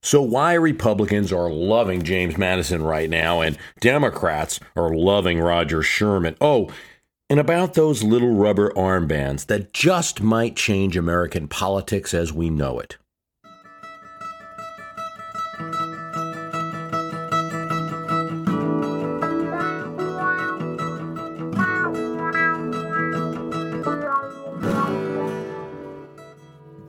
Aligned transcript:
So, 0.00 0.22
why 0.22 0.54
Republicans 0.54 1.32
are 1.32 1.50
loving 1.50 2.02
James 2.02 2.38
Madison 2.38 2.82
right 2.82 3.10
now 3.10 3.40
and 3.40 3.58
Democrats 3.80 4.60
are 4.76 4.94
loving 4.94 5.40
Roger 5.40 5.82
Sherman? 5.82 6.36
Oh, 6.40 6.70
and 7.28 7.40
about 7.40 7.74
those 7.74 8.04
little 8.04 8.34
rubber 8.34 8.70
armbands 8.76 9.46
that 9.46 9.72
just 9.72 10.22
might 10.22 10.54
change 10.54 10.96
American 10.96 11.48
politics 11.48 12.14
as 12.14 12.32
we 12.32 12.50
know 12.50 12.78
it. 12.78 12.96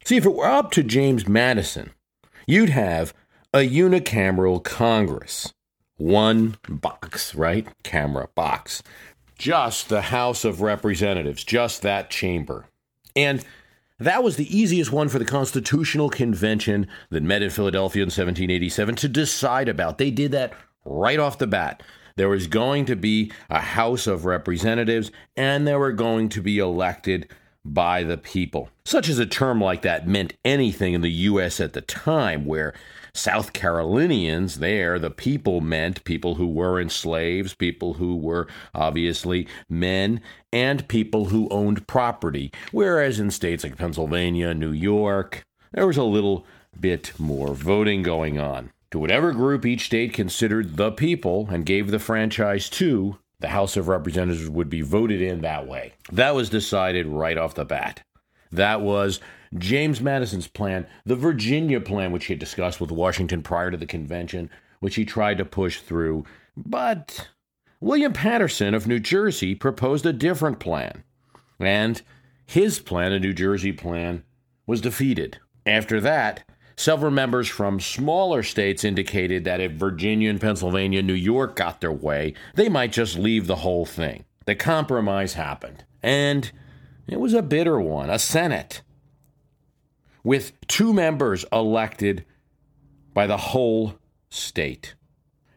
See, 0.06 0.16
if 0.16 0.26
it 0.26 0.34
were 0.34 0.46
up 0.46 0.72
to 0.72 0.84
James 0.84 1.28
Madison, 1.28 1.92
you'd 2.48 2.70
have 2.70 3.14
a 3.54 3.60
unicameral 3.60 4.64
Congress. 4.64 5.54
One 5.98 6.58
box, 6.68 7.36
right? 7.36 7.68
Camera 7.84 8.30
box. 8.34 8.82
Just 9.38 9.90
the 9.90 10.04
House 10.04 10.44
of 10.46 10.62
Representatives, 10.62 11.44
just 11.44 11.84
that 11.84 12.10
chamber. 12.10 12.66
And 13.16 13.46
that 14.00 14.24
was 14.24 14.36
the 14.36 14.58
easiest 14.58 14.92
one 14.92 15.10
for 15.10 15.20
the 15.20 15.26
Constitutional 15.26 16.10
Convention 16.10 16.88
that 17.10 17.24
met 17.24 17.42
in 17.42 17.50
Philadelphia 17.50 18.02
in 18.02 18.08
1787 18.08 18.96
to 18.96 19.08
decide 19.08 19.68
about. 19.68 19.98
They 19.98 20.12
did 20.12 20.32
that 20.32 20.54
right 20.86 21.20
off 21.20 21.40
the 21.40 21.48
bat. 21.48 21.84
There 22.16 22.30
was 22.30 22.48
going 22.48 22.86
to 22.86 22.96
be 22.96 23.32
a 23.50 23.60
House 23.60 24.08
of 24.08 24.26
Representatives, 24.26 25.12
and 25.36 25.68
they 25.68 25.76
were 25.76 25.92
going 25.92 26.30
to 26.30 26.42
be 26.42 26.58
elected 26.58 27.28
by 27.74 28.04
the 28.04 28.18
people. 28.18 28.70
Such 28.86 29.10
as 29.10 29.20
a 29.20 29.26
term 29.26 29.62
like 29.62 29.82
that 29.82 30.08
meant 30.08 30.34
anything 30.46 30.94
in 30.94 31.02
the 31.02 31.12
U.S. 31.12 31.60
at 31.60 31.74
the 31.74 31.82
time, 31.82 32.46
where 32.46 32.74
South 33.14 33.52
Carolinians 33.52 34.60
there, 34.60 35.00
the 35.00 35.10
people 35.10 35.60
meant 35.60 36.04
people 36.04 36.36
who 36.36 36.48
were 36.48 36.88
slaves, 36.90 37.54
people 37.54 37.96
who 37.96 38.16
were 38.16 38.48
obviously 38.74 39.48
men, 39.68 40.22
and 40.54 40.88
people 40.88 41.26
who 41.26 41.50
owned 41.50 41.88
property. 41.88 42.52
Whereas 42.72 43.20
in 43.20 43.32
states 43.32 43.64
like 43.64 43.78
Pennsylvania, 43.78 44.54
New 44.54 44.72
York, 44.72 45.44
there 45.72 45.88
was 45.88 45.98
a 45.98 46.04
little 46.04 46.46
bit 46.80 47.14
more 47.18 47.54
voting 47.54 48.04
going 48.04 48.40
on. 48.40 48.72
To 48.92 49.00
whatever 49.00 49.34
group 49.34 49.66
each 49.66 49.88
state 49.88 50.14
considered 50.14 50.78
the 50.78 50.92
people 50.92 51.50
and 51.52 51.66
gave 51.66 51.92
the 51.92 52.00
franchise 52.00 52.70
to, 52.72 53.18
the 53.40 53.50
House 53.50 53.78
of 53.78 53.88
Representatives 53.88 54.50
would 54.50 54.70
be 54.70 54.82
voted 54.82 55.22
in 55.22 55.42
that 55.42 55.68
way. 55.68 55.94
That 56.12 56.36
was 56.36 56.50
decided 56.50 57.06
right 57.06 57.38
off 57.38 57.56
the 57.56 57.66
bat. 57.66 58.02
That 58.52 58.82
was 58.82 59.20
James 59.58 60.02
Madison's 60.02 60.48
plan, 60.48 60.88
the 61.06 61.16
Virginia 61.16 61.80
plan, 61.80 62.12
which 62.12 62.26
he 62.26 62.34
had 62.34 62.40
discussed 62.40 62.82
with 62.82 62.92
Washington 62.92 63.44
prior 63.44 63.72
to 63.72 63.78
the 63.78 63.86
convention, 63.86 64.50
which 64.80 64.96
he 64.96 65.06
tried 65.06 65.38
to 65.38 65.46
push 65.46 65.82
through. 65.82 66.26
But 66.56 67.30
William 67.80 68.14
Paterson 68.14 68.74
of 68.74 68.88
New 68.88 69.00
Jersey 69.00 69.54
proposed 69.54 70.06
a 70.06 70.14
different 70.14 70.60
plan. 70.60 71.04
And 71.60 72.02
his 72.46 72.80
plan, 72.80 73.12
a 73.12 73.20
New 73.20 73.34
Jersey 73.34 73.72
plan, 73.72 74.24
was 74.66 74.82
defeated. 74.82 75.40
After 75.66 76.00
that, 76.02 76.44
Several 76.80 77.10
members 77.10 77.48
from 77.48 77.80
smaller 77.80 78.44
states 78.44 78.84
indicated 78.84 79.44
that 79.46 79.60
if 79.60 79.72
Virginia 79.72 80.30
and 80.30 80.40
Pennsylvania, 80.40 81.00
and 81.00 81.08
New 81.08 81.14
York 81.14 81.56
got 81.56 81.82
their 81.82 81.92
way, 81.92 82.36
they 82.54 82.70
might 82.70 82.92
just 82.92 83.18
leave 83.18 83.48
the 83.48 83.58
whole 83.58 83.86
thing. 83.86 84.26
The 84.46 84.54
compromise 84.54 85.34
happened, 85.34 85.86
and 86.04 86.52
it 87.08 87.20
was 87.20 87.34
a 87.34 87.42
bitter 87.42 87.82
one 87.82 88.12
a 88.12 88.20
Senate 88.20 88.82
with 90.24 90.54
two 90.68 90.94
members 90.94 91.46
elected 91.52 92.26
by 93.14 93.26
the 93.26 93.38
whole 93.38 93.96
state. 94.30 94.94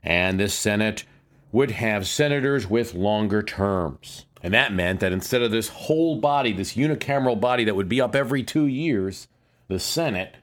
And 0.03 0.41
this 0.41 0.55
Senate 0.55 1.05
would 1.53 1.73
have 1.73 2.07
senators 2.07 2.71
with 2.71 2.95
longer 2.95 3.43
terms. 3.43 4.25
And 4.43 4.55
that 4.55 4.73
meant 4.73 5.01
that 5.01 5.13
instead 5.13 5.43
of 5.43 5.51
this 5.51 5.69
whole 5.69 6.17
body, 6.17 6.55
this 6.55 6.75
unicameral 6.75 7.39
body 7.39 7.65
that 7.65 7.77
would 7.77 7.89
be 7.89 8.01
up 8.01 8.17
every 8.17 8.43
two 8.43 8.67
years, 8.67 9.29
the 9.69 9.79
Senate 9.79 10.37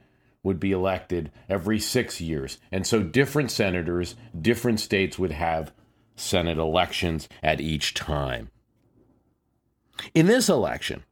would 0.47 0.59
be 0.61 0.71
elected 0.71 1.29
every 1.49 1.77
six 1.77 2.21
years. 2.21 2.57
And 2.71 2.87
so 2.87 3.03
different 3.03 3.51
senators, 3.51 4.15
different 4.39 4.79
states 4.79 5.19
would 5.19 5.33
have 5.33 5.73
Senate 6.15 6.57
elections 6.57 7.27
at 7.43 7.59
each 7.59 7.93
time. 7.93 8.49
In 10.15 10.27
this 10.27 10.47
election, 10.47 11.03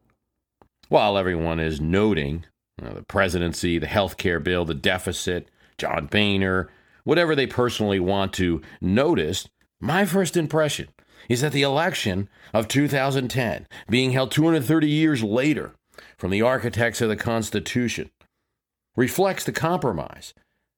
while 0.87 1.17
everyone 1.17 1.59
is 1.59 1.81
noting 1.81 2.45
you 2.79 2.87
know, 2.87 2.93
the 2.93 3.03
presidency, 3.03 3.77
the 3.77 3.87
health 3.87 4.15
care 4.15 4.39
bill, 4.39 4.63
the 4.63 4.73
deficit, 4.73 5.49
John 5.77 6.07
Boehner, 6.07 6.69
whatever 7.03 7.35
they 7.35 7.45
personally 7.45 7.99
want 7.99 8.31
to 8.33 8.61
notice, 8.79 9.49
my 9.81 10.05
first 10.05 10.37
impression 10.37 10.87
is 11.27 11.41
that 11.41 11.51
the 11.51 11.63
election 11.63 12.29
of 12.53 12.69
2010, 12.69 13.67
being 13.89 14.11
held 14.11 14.31
230 14.31 14.87
years 14.87 15.23
later 15.23 15.73
from 16.17 16.31
the 16.31 16.41
architects 16.41 17.01
of 17.01 17.09
the 17.09 17.17
Constitution, 17.17 18.09
reflects 18.95 19.43
the 19.43 19.51
compromise 19.51 20.33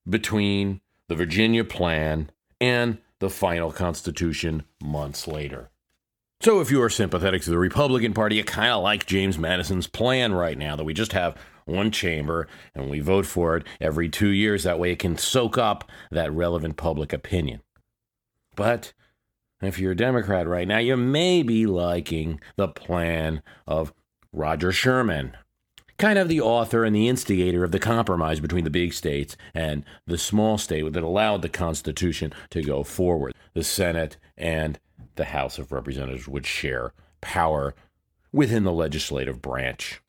between 0.08 0.80
the 1.08 1.14
Virginia 1.14 1.64
plan 1.64 2.30
and 2.60 2.98
the 3.20 3.30
final 3.30 3.72
Constitution 3.72 4.64
months 4.82 5.26
later. 5.26 5.70
So, 6.40 6.60
if 6.60 6.70
you 6.70 6.80
are 6.82 6.90
sympathetic 6.90 7.42
to 7.42 7.50
the 7.50 7.58
Republican 7.58 8.14
Party, 8.14 8.36
you 8.36 8.44
kind 8.44 8.70
of 8.70 8.82
like 8.82 9.06
James 9.06 9.38
Madison's 9.38 9.88
plan 9.88 10.32
right 10.32 10.56
now 10.56 10.76
that 10.76 10.84
we 10.84 10.94
just 10.94 11.12
have 11.12 11.36
one 11.64 11.90
chamber 11.90 12.46
and 12.74 12.88
we 12.88 13.00
vote 13.00 13.26
for 13.26 13.56
it 13.56 13.66
every 13.80 14.08
two 14.08 14.28
years. 14.28 14.62
That 14.62 14.78
way 14.78 14.92
it 14.92 15.00
can 15.00 15.16
soak 15.18 15.58
up 15.58 15.90
that 16.12 16.32
relevant 16.32 16.76
public 16.76 17.12
opinion. 17.12 17.60
But 18.54 18.92
if 19.60 19.80
you're 19.80 19.92
a 19.92 19.96
Democrat 19.96 20.46
right 20.46 20.68
now, 20.68 20.78
you 20.78 20.96
may 20.96 21.42
be 21.42 21.66
liking 21.66 22.40
the 22.56 22.68
plan 22.68 23.42
of 23.66 23.92
Roger 24.32 24.70
Sherman, 24.70 25.36
kind 25.98 26.18
of 26.18 26.28
the 26.28 26.40
author 26.40 26.84
and 26.84 26.94
the 26.94 27.08
instigator 27.08 27.64
of 27.64 27.72
the 27.72 27.78
compromise 27.78 28.40
between 28.40 28.64
the 28.64 28.70
big 28.70 28.92
states 28.92 29.36
and 29.52 29.84
the 30.06 30.18
small 30.18 30.56
state 30.56 30.92
that 30.92 31.02
allowed 31.02 31.42
the 31.42 31.48
Constitution 31.48 32.32
to 32.50 32.62
go 32.62 32.84
forward. 32.84 33.34
The 33.54 33.64
Senate 33.64 34.16
and 34.36 34.78
the 35.16 35.26
House 35.26 35.58
of 35.58 35.72
Representatives 35.72 36.28
would 36.28 36.46
share 36.46 36.92
power 37.20 37.74
within 38.32 38.64
the 38.64 38.72
legislative 38.72 39.42
branch. 39.42 40.00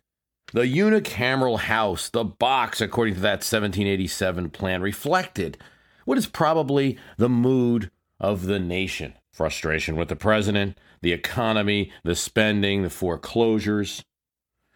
The 0.53 0.61
unicameral 0.61 1.59
House, 1.59 2.09
the 2.09 2.23
box, 2.23 2.81
according 2.81 3.15
to 3.15 3.21
that 3.21 3.43
1787 3.43 4.49
plan, 4.51 4.81
reflected 4.81 5.57
what 6.05 6.17
is 6.17 6.27
probably 6.27 6.97
the 7.17 7.29
mood 7.29 7.91
of 8.19 8.45
the 8.45 8.59
nation 8.59 9.13
frustration 9.31 9.95
with 9.95 10.09
the 10.09 10.15
president, 10.15 10.77
the 11.01 11.13
economy, 11.13 11.91
the 12.03 12.15
spending, 12.15 12.83
the 12.83 12.89
foreclosures. 12.89 14.03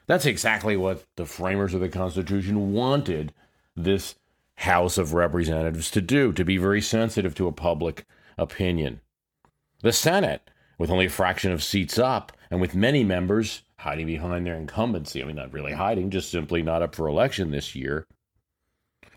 That's 0.06 0.26
exactly 0.26 0.76
what 0.76 1.06
the 1.16 1.26
framers 1.26 1.74
of 1.74 1.82
the 1.82 1.90
Constitution 1.90 2.74
wanted 2.74 3.34
this 3.76 4.16
House 4.56 4.98
of 4.98 5.14
Representatives 5.14 5.90
to 5.92 6.02
do, 6.02 6.32
to 6.34 6.46
be 6.46 6.58
very 6.58 6.82
sensitive 6.82 7.34
to 7.36 7.48
a 7.48 7.52
public 7.52 8.06
opinion. 8.38 9.02
The 9.82 9.94
Senate, 9.94 10.50
with 10.78 10.90
only 10.90 11.06
a 11.06 11.10
fraction 11.10 11.52
of 11.52 11.64
seats 11.64 11.98
up 11.98 12.32
and 12.52 12.62
with 12.62 12.76
many 12.76 13.04
members 13.04 13.64
hiding 13.78 14.08
behind 14.08 14.46
their 14.46 14.56
incumbency, 14.56 15.22
I 15.22 15.26
mean, 15.26 15.36
not 15.36 15.54
really 15.54 15.74
hiding, 15.74 16.10
just 16.10 16.30
simply 16.30 16.62
not 16.62 16.82
up 16.82 16.96
for 16.96 17.08
election 17.08 17.52
this 17.52 17.76
year, 17.76 18.06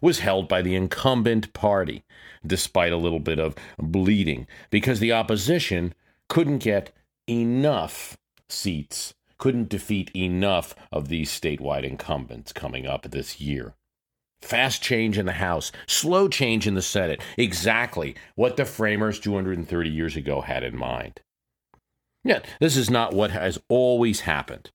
was 0.01 0.21
held 0.21 0.49
by 0.49 0.63
the 0.63 0.75
incumbent 0.75 1.53
party, 1.53 2.05
despite 2.47 2.93
a 2.93 2.97
little 2.97 3.21
bit 3.21 3.39
of 3.39 3.55
bleeding, 3.79 4.47
because 4.71 5.01
the 5.01 5.13
opposition 5.13 5.95
couldn't 6.29 6.59
get 6.59 6.93
enough 7.29 8.17
seats 8.49 9.15
couldn't 9.39 9.69
defeat 9.69 10.11
enough 10.15 10.75
of 10.91 11.09
these 11.09 11.31
statewide 11.31 11.85
incumbents 11.85 12.53
coming 12.53 12.87
up 12.87 13.11
this 13.11 13.41
year. 13.41 13.75
Fast 14.43 14.83
change 14.83 15.19
in 15.19 15.27
the 15.27 15.33
House, 15.33 15.73
slow 15.87 16.29
change 16.29 16.67
in 16.67 16.75
the 16.75 16.83
Senate, 16.83 17.21
exactly 17.37 18.15
what 18.35 18.57
the 18.57 18.65
framers 18.65 19.19
230 19.19 19.91
years 19.91 20.17
ago 20.17 20.43
had 20.43 20.63
in 20.63 20.77
mind. 20.77 21.21
Yet, 22.23 22.47
this 22.61 22.77
is 22.77 22.91
not 22.91 23.15
what 23.15 23.31
has 23.31 23.59
always 23.69 24.21
happened. 24.21 24.71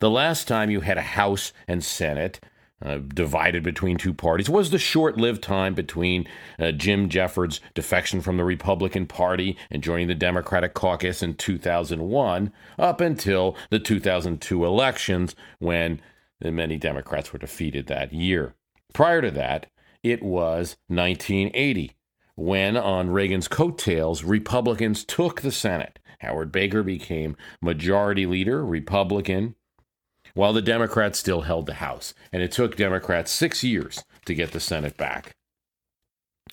the 0.00 0.10
last 0.10 0.48
time 0.48 0.68
you 0.68 0.80
had 0.80 0.98
a 0.98 1.02
House 1.02 1.52
and 1.68 1.84
Senate 1.84 2.40
uh, 2.84 2.98
divided 2.98 3.62
between 3.62 3.96
two 3.96 4.14
parties 4.14 4.50
was 4.50 4.70
the 4.70 4.78
short 4.78 5.16
lived 5.16 5.42
time 5.42 5.74
between 5.74 6.26
uh, 6.58 6.72
Jim 6.72 7.08
Jeffords' 7.08 7.60
defection 7.74 8.20
from 8.20 8.36
the 8.36 8.44
Republican 8.44 9.06
Party 9.06 9.56
and 9.70 9.82
joining 9.82 10.08
the 10.08 10.14
Democratic 10.14 10.74
caucus 10.74 11.22
in 11.22 11.34
2001 11.34 12.52
up 12.78 13.00
until 13.00 13.56
the 13.70 13.78
2002 13.78 14.64
elections 14.64 15.36
when 15.58 16.00
many 16.40 16.76
Democrats 16.76 17.32
were 17.32 17.38
defeated 17.38 17.86
that 17.86 18.12
year. 18.12 18.54
Prior 18.92 19.22
to 19.22 19.30
that, 19.30 19.66
it 20.02 20.22
was 20.22 20.76
1980 20.88 21.92
when, 22.34 22.76
on 22.76 23.10
Reagan's 23.10 23.48
coattails, 23.48 24.24
Republicans 24.24 25.04
took 25.04 25.42
the 25.42 25.52
Senate. 25.52 25.98
Howard 26.20 26.50
Baker 26.50 26.82
became 26.82 27.36
majority 27.60 28.26
leader, 28.26 28.64
Republican, 28.64 29.54
while 30.34 30.52
the 30.52 30.62
Democrats 30.62 31.18
still 31.18 31.42
held 31.42 31.66
the 31.66 31.74
House. 31.74 32.14
And 32.32 32.42
it 32.42 32.52
took 32.52 32.76
Democrats 32.76 33.30
six 33.30 33.62
years 33.62 34.04
to 34.24 34.34
get 34.34 34.52
the 34.52 34.60
Senate 34.60 34.96
back. 34.96 35.32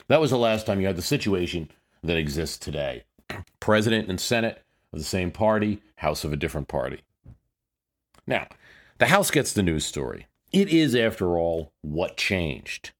That 0.07 0.21
was 0.21 0.31
the 0.31 0.37
last 0.37 0.65
time 0.65 0.81
you 0.81 0.87
had 0.87 0.95
the 0.95 1.01
situation 1.01 1.69
that 2.03 2.17
exists 2.17 2.57
today 2.57 3.03
President 3.59 4.09
and 4.09 4.19
Senate 4.19 4.63
of 4.91 4.99
the 4.99 5.05
same 5.05 5.31
party, 5.31 5.81
House 5.97 6.23
of 6.23 6.33
a 6.33 6.37
different 6.37 6.67
party. 6.67 7.01
Now, 8.25 8.47
the 8.97 9.07
House 9.07 9.31
gets 9.31 9.53
the 9.53 9.63
news 9.63 9.85
story. 9.85 10.27
It 10.51 10.69
is, 10.69 10.95
after 10.95 11.37
all, 11.37 11.71
what 11.81 12.17
changed. 12.17 12.91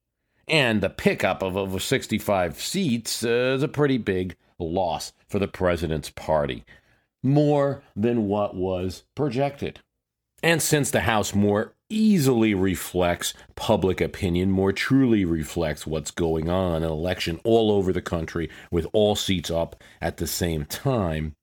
And 0.48 0.82
the 0.82 0.90
pickup 0.90 1.42
of 1.42 1.58
over 1.58 1.80
65 1.80 2.60
seats 2.60 3.24
uh, 3.24 3.54
is 3.56 3.64
a 3.64 3.68
pretty 3.68 3.98
big 3.98 4.36
loss 4.58 5.14
for 5.28 5.40
the 5.40 5.48
president's 5.48 6.10
party, 6.10 6.64
more 7.24 7.84
than 7.96 8.28
what 8.28 8.56
was 8.56 9.04
projected. 9.16 9.80
And 10.42 10.62
since 10.62 10.92
the 10.92 11.02
House 11.02 11.36
more 11.36 11.74
easily 11.90 12.54
reflects 12.54 13.34
public 13.56 14.00
opinion, 14.00 14.52
more 14.52 14.72
truly 14.72 15.26
reflects 15.26 15.88
what's 15.88 16.12
going 16.12 16.50
on 16.50 16.78
in 16.78 16.84
an 16.84 16.90
election 16.90 17.40
all 17.44 17.72
over 17.72 17.92
the 17.92 18.02
country 18.02 18.50
with 18.72 18.88
all 18.94 19.16
seats 19.16 19.52
up 19.52 19.82
at 20.02 20.18
the 20.18 20.28
same 20.28 20.66
time, 20.66 21.36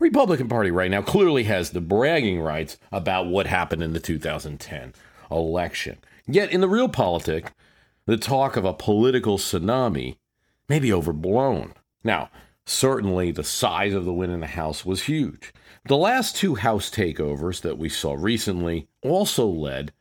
Republican 0.00 0.48
Party 0.48 0.70
right 0.70 0.90
now 0.90 1.00
clearly 1.00 1.44
has 1.44 1.70
the 1.70 1.80
bragging 1.80 2.40
rights 2.40 2.76
about 2.90 3.26
what 3.26 3.46
happened 3.46 3.82
in 3.82 3.92
the 3.92 4.00
2010 4.00 4.92
election. 5.30 5.98
Yet 6.26 6.50
in 6.50 6.60
the 6.60 6.68
realpolitik, 6.68 7.48
the 8.06 8.16
talk 8.16 8.56
of 8.56 8.64
a 8.64 8.74
political 8.74 9.38
tsunami 9.38 10.16
may 10.68 10.78
be 10.78 10.92
overblown. 10.92 11.74
Now, 12.02 12.28
certainly 12.66 13.30
the 13.30 13.44
size 13.44 13.94
of 13.94 14.04
the 14.04 14.12
win 14.12 14.30
in 14.30 14.40
the 14.40 14.46
House 14.46 14.84
was 14.84 15.04
huge. 15.04 15.52
The 15.86 15.96
last 15.96 16.36
two 16.36 16.54
House 16.54 16.90
takeovers 16.90 17.60
that 17.60 17.78
we 17.78 17.88
saw 17.88 18.14
recently 18.18 18.88
also 19.02 19.46
led 19.46 19.92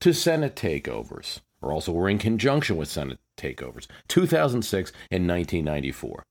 to 0.00 0.12
Senate 0.12 0.56
takeovers, 0.56 1.40
or 1.60 1.72
also 1.72 1.92
were 1.92 2.08
in 2.08 2.18
conjunction 2.18 2.76
with 2.76 2.88
Senate 2.88 3.18
takeovers, 3.36 3.86
2006 4.08 4.92
and 5.10 5.28
1994. 5.28 6.22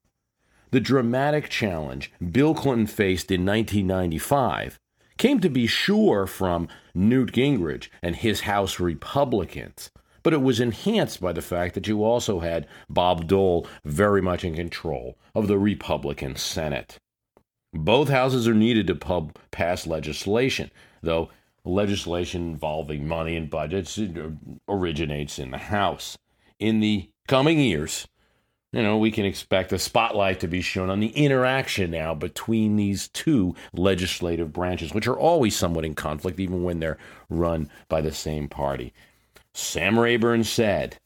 The 0.72 0.80
dramatic 0.80 1.50
challenge 1.50 2.14
Bill 2.32 2.54
Clinton 2.54 2.88
faced 2.88 3.30
in 3.30 3.46
1995 3.46 4.80
came 5.18 5.40
to 5.42 5.50
be 5.50 5.68
sure 5.68 6.26
from 6.26 6.70
Newt 6.94 7.34
Gingrich 7.34 7.90
and 8.02 8.16
his 8.16 8.42
House 8.42 8.80
Republicans, 8.80 9.92
but 10.24 10.34
it 10.34 10.42
was 10.42 10.60
enhanced 10.60 11.22
by 11.22 11.32
the 11.34 11.42
fact 11.42 11.76
that 11.76 11.88
you 11.88 12.04
also 12.04 12.40
had 12.40 12.68
Bob 12.90 13.28
Dole 13.28 13.68
very 13.84 14.22
much 14.22 14.44
in 14.44 14.56
control 14.56 15.18
of 15.34 15.48
the 15.48 15.58
Republican 15.58 16.36
Senate. 16.36 16.98
Both 17.74 18.10
houses 18.10 18.48
are 18.48 18.54
needed 18.54 18.88
to 18.88 18.96
pub- 18.96 19.38
pass 19.52 19.88
legislation, 19.88 20.72
though 21.02 21.30
legislation 21.64 22.52
involving 22.52 23.08
money 23.08 23.36
and 23.36 23.50
budgets 23.50 23.98
uh, 23.98 24.32
originates 24.68 25.40
in 25.40 25.52
the 25.52 25.58
House. 25.58 26.18
In 26.60 26.80
the 26.80 27.10
coming 27.28 27.60
years, 27.60 28.08
you 28.74 28.82
know, 28.82 28.98
we 28.98 29.12
can 29.12 29.26
expect 29.26 29.74
a 29.74 29.80
spotlight 29.80 30.40
to 30.40 30.48
be 30.48 30.62
shown 30.62 30.90
on 30.90 31.02
the 31.02 31.10
interaction 31.10 31.92
now 31.92 32.14
between 32.14 32.78
these 32.78 33.10
two 33.10 33.54
legislative 33.74 34.54
branches, 34.54 34.94
which 34.94 35.08
are 35.08 35.18
always 35.18 35.56
somewhat 35.56 35.86
in 35.86 35.94
conflict, 35.94 36.40
even 36.40 36.64
when 36.64 36.80
they're 36.80 36.98
run 37.30 37.70
by 37.90 38.00
the 38.00 38.14
same 38.14 38.48
party. 38.48 38.94
Sam 39.53 40.00
Rayburn 40.00 40.44
said, 40.44 40.98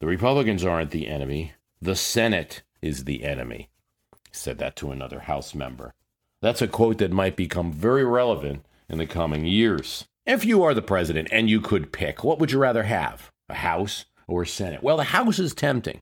The 0.00 0.06
Republicans 0.06 0.64
aren't 0.64 0.90
the 0.90 1.08
enemy, 1.08 1.52
the 1.80 1.96
Senate 1.96 2.62
is 2.82 3.04
the 3.04 3.24
enemy. 3.24 3.68
He 4.12 4.32
said 4.32 4.58
that 4.58 4.76
to 4.76 4.90
another 4.90 5.20
House 5.20 5.54
member. 5.54 5.94
That's 6.42 6.62
a 6.62 6.68
quote 6.68 6.98
that 6.98 7.12
might 7.12 7.36
become 7.36 7.72
very 7.72 8.04
relevant 8.04 8.64
in 8.88 8.98
the 8.98 9.06
coming 9.06 9.46
years. 9.46 10.06
If 10.26 10.44
you 10.44 10.62
are 10.62 10.74
the 10.74 10.82
president 10.82 11.28
and 11.32 11.48
you 11.48 11.60
could 11.60 11.92
pick, 11.92 12.22
what 12.22 12.38
would 12.38 12.52
you 12.52 12.58
rather 12.58 12.82
have? 12.82 13.30
A 13.48 13.54
House 13.54 14.04
or 14.26 14.42
a 14.42 14.46
Senate? 14.46 14.82
Well, 14.82 14.96
the 14.96 15.04
House 15.04 15.38
is 15.38 15.54
tempting. 15.54 16.00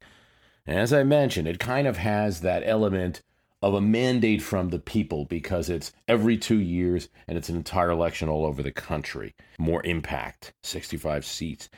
As 0.66 0.92
I 0.92 1.02
mentioned, 1.02 1.46
it 1.46 1.58
kind 1.58 1.86
of 1.86 1.98
has 1.98 2.40
that 2.40 2.62
element 2.64 3.22
of 3.64 3.72
a 3.72 3.80
mandate 3.80 4.42
from 4.42 4.68
the 4.68 4.78
people 4.78 5.24
because 5.24 5.70
it's 5.70 5.90
every 6.06 6.36
two 6.36 6.58
years 6.58 7.08
and 7.26 7.38
it's 7.38 7.48
an 7.48 7.56
entire 7.56 7.88
election 7.88 8.28
all 8.28 8.44
over 8.44 8.62
the 8.62 8.70
country. 8.70 9.34
More 9.58 9.84
impact, 9.86 10.52
65 10.62 11.24
seats. 11.24 11.70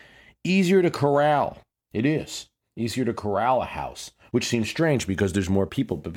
Easier 0.43 0.83
to 0.83 0.91
corral. 0.91 1.59
It 1.93 2.05
is. 2.05 2.49
Easier 2.77 3.05
to 3.05 3.15
corral 3.15 3.63
a 3.63 3.67
house, 3.67 4.11
which 4.33 4.49
seems 4.49 4.69
strange 4.69 5.07
because 5.07 5.33
there's 5.33 5.49
more 5.49 5.65
people, 5.65 5.97
but 5.97 6.13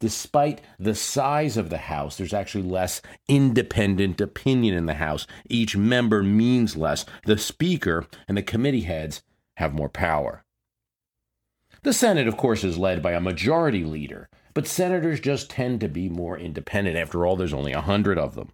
despite 0.00 0.60
the 0.78 0.94
size 0.94 1.56
of 1.56 1.70
the 1.70 1.78
House, 1.78 2.18
there's 2.18 2.34
actually 2.34 2.64
less 2.64 3.00
independent 3.26 4.20
opinion 4.20 4.74
in 4.74 4.84
the 4.84 4.94
House. 4.94 5.26
Each 5.48 5.78
member 5.78 6.22
means 6.22 6.76
less. 6.76 7.06
The 7.24 7.38
Speaker 7.38 8.04
and 8.28 8.36
the 8.36 8.42
committee 8.42 8.82
heads 8.82 9.22
have 9.56 9.72
more 9.72 9.88
power. 9.88 10.44
The 11.84 11.94
Senate, 11.94 12.28
of 12.28 12.36
course, 12.36 12.64
is 12.64 12.76
led 12.76 13.02
by 13.02 13.12
a 13.12 13.20
majority 13.20 13.84
leader, 13.84 14.28
but 14.54 14.66
senators 14.66 15.20
just 15.20 15.50
tend 15.50 15.80
to 15.80 15.88
be 15.88 16.08
more 16.08 16.38
independent. 16.38 16.96
After 16.96 17.26
all, 17.26 17.36
there's 17.36 17.52
only 17.52 17.72
a 17.72 17.80
hundred 17.80 18.18
of 18.18 18.34
them, 18.34 18.52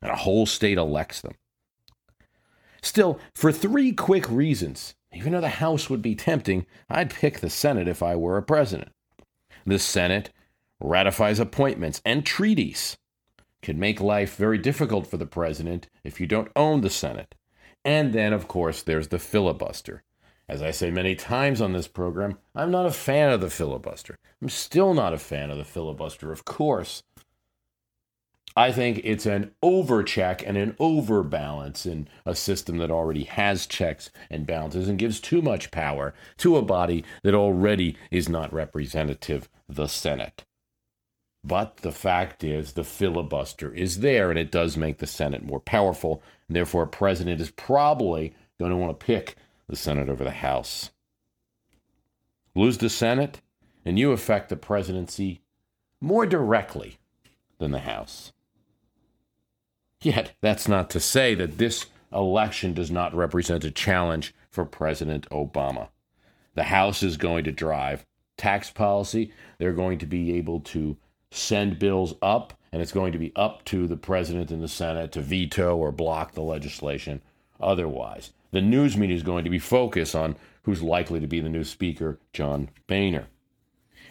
and 0.00 0.10
a 0.10 0.16
whole 0.16 0.46
state 0.46 0.78
elects 0.78 1.20
them. 1.20 1.34
Still, 2.80 3.20
for 3.34 3.52
three 3.52 3.92
quick 3.92 4.28
reasons, 4.30 4.94
even 5.12 5.32
though 5.32 5.40
the 5.40 5.48
House 5.48 5.90
would 5.90 6.02
be 6.02 6.14
tempting, 6.14 6.66
I'd 6.88 7.10
pick 7.10 7.40
the 7.40 7.50
Senate 7.50 7.86
if 7.88 8.02
I 8.02 8.16
were 8.16 8.36
a 8.36 8.42
president. 8.42 8.92
The 9.66 9.78
Senate 9.78 10.30
ratifies 10.80 11.38
appointments 11.38 12.00
and 12.04 12.26
treaties. 12.26 12.96
Could 13.62 13.78
make 13.78 14.00
life 14.00 14.34
very 14.36 14.58
difficult 14.58 15.06
for 15.06 15.16
the 15.16 15.26
president 15.26 15.88
if 16.02 16.20
you 16.20 16.26
don't 16.26 16.50
own 16.56 16.80
the 16.80 16.90
Senate. 16.90 17.36
And 17.84 18.12
then, 18.12 18.32
of 18.32 18.48
course, 18.48 18.82
there's 18.82 19.08
the 19.08 19.20
filibuster. 19.20 20.02
As 20.52 20.60
I 20.60 20.70
say 20.70 20.90
many 20.90 21.14
times 21.14 21.62
on 21.62 21.72
this 21.72 21.88
program, 21.88 22.36
I'm 22.54 22.70
not 22.70 22.84
a 22.84 22.90
fan 22.90 23.32
of 23.32 23.40
the 23.40 23.48
filibuster. 23.48 24.18
I'm 24.42 24.50
still 24.50 24.92
not 24.92 25.14
a 25.14 25.18
fan 25.18 25.50
of 25.50 25.56
the 25.56 25.64
filibuster, 25.64 26.30
of 26.30 26.44
course. 26.44 27.02
I 28.54 28.70
think 28.70 29.00
it's 29.02 29.24
an 29.24 29.52
overcheck 29.64 30.44
and 30.46 30.58
an 30.58 30.76
overbalance 30.78 31.86
in 31.86 32.06
a 32.26 32.34
system 32.34 32.76
that 32.76 32.90
already 32.90 33.24
has 33.24 33.64
checks 33.64 34.10
and 34.28 34.46
balances 34.46 34.90
and 34.90 34.98
gives 34.98 35.20
too 35.20 35.40
much 35.40 35.70
power 35.70 36.12
to 36.36 36.58
a 36.58 36.62
body 36.62 37.02
that 37.22 37.34
already 37.34 37.96
is 38.10 38.28
not 38.28 38.52
representative, 38.52 39.48
the 39.70 39.86
Senate. 39.86 40.44
But 41.42 41.78
the 41.78 41.92
fact 41.92 42.44
is, 42.44 42.74
the 42.74 42.84
filibuster 42.84 43.72
is 43.72 44.00
there, 44.00 44.28
and 44.28 44.38
it 44.38 44.52
does 44.52 44.76
make 44.76 44.98
the 44.98 45.06
Senate 45.06 45.42
more 45.42 45.60
powerful. 45.60 46.22
And 46.46 46.54
therefore, 46.54 46.82
a 46.82 46.88
president 46.88 47.40
is 47.40 47.50
probably 47.50 48.34
going 48.60 48.70
to 48.70 48.76
want 48.76 49.00
to 49.00 49.06
pick 49.06 49.36
the 49.68 49.76
Senate 49.76 50.08
over 50.08 50.24
the 50.24 50.30
House. 50.30 50.90
Lose 52.54 52.78
the 52.78 52.90
Senate, 52.90 53.40
and 53.84 53.98
you 53.98 54.12
affect 54.12 54.48
the 54.48 54.56
presidency 54.56 55.40
more 56.00 56.26
directly 56.26 56.98
than 57.58 57.70
the 57.70 57.80
House. 57.80 58.32
Yet, 60.00 60.32
that's 60.40 60.68
not 60.68 60.90
to 60.90 61.00
say 61.00 61.34
that 61.36 61.58
this 61.58 61.86
election 62.12 62.74
does 62.74 62.90
not 62.90 63.14
represent 63.14 63.64
a 63.64 63.70
challenge 63.70 64.34
for 64.50 64.64
President 64.64 65.28
Obama. 65.30 65.88
The 66.54 66.64
House 66.64 67.02
is 67.02 67.16
going 67.16 67.44
to 67.44 67.52
drive 67.52 68.04
tax 68.36 68.70
policy. 68.70 69.32
They're 69.58 69.72
going 69.72 69.98
to 69.98 70.06
be 70.06 70.34
able 70.36 70.60
to 70.60 70.96
send 71.30 71.78
bills 71.78 72.14
up, 72.20 72.52
and 72.72 72.82
it's 72.82 72.92
going 72.92 73.12
to 73.12 73.18
be 73.18 73.32
up 73.36 73.64
to 73.66 73.86
the 73.86 73.96
president 73.96 74.50
and 74.50 74.62
the 74.62 74.68
Senate 74.68 75.12
to 75.12 75.20
veto 75.20 75.76
or 75.76 75.92
block 75.92 76.32
the 76.32 76.42
legislation 76.42 77.22
otherwise. 77.60 78.32
The 78.52 78.60
news 78.60 78.96
media 78.98 79.16
is 79.16 79.22
going 79.22 79.44
to 79.44 79.50
be 79.50 79.58
focused 79.58 80.14
on 80.14 80.36
who's 80.64 80.82
likely 80.82 81.20
to 81.20 81.26
be 81.26 81.40
the 81.40 81.48
new 81.48 81.64
speaker, 81.64 82.20
John 82.32 82.68
Boehner. 82.86 83.28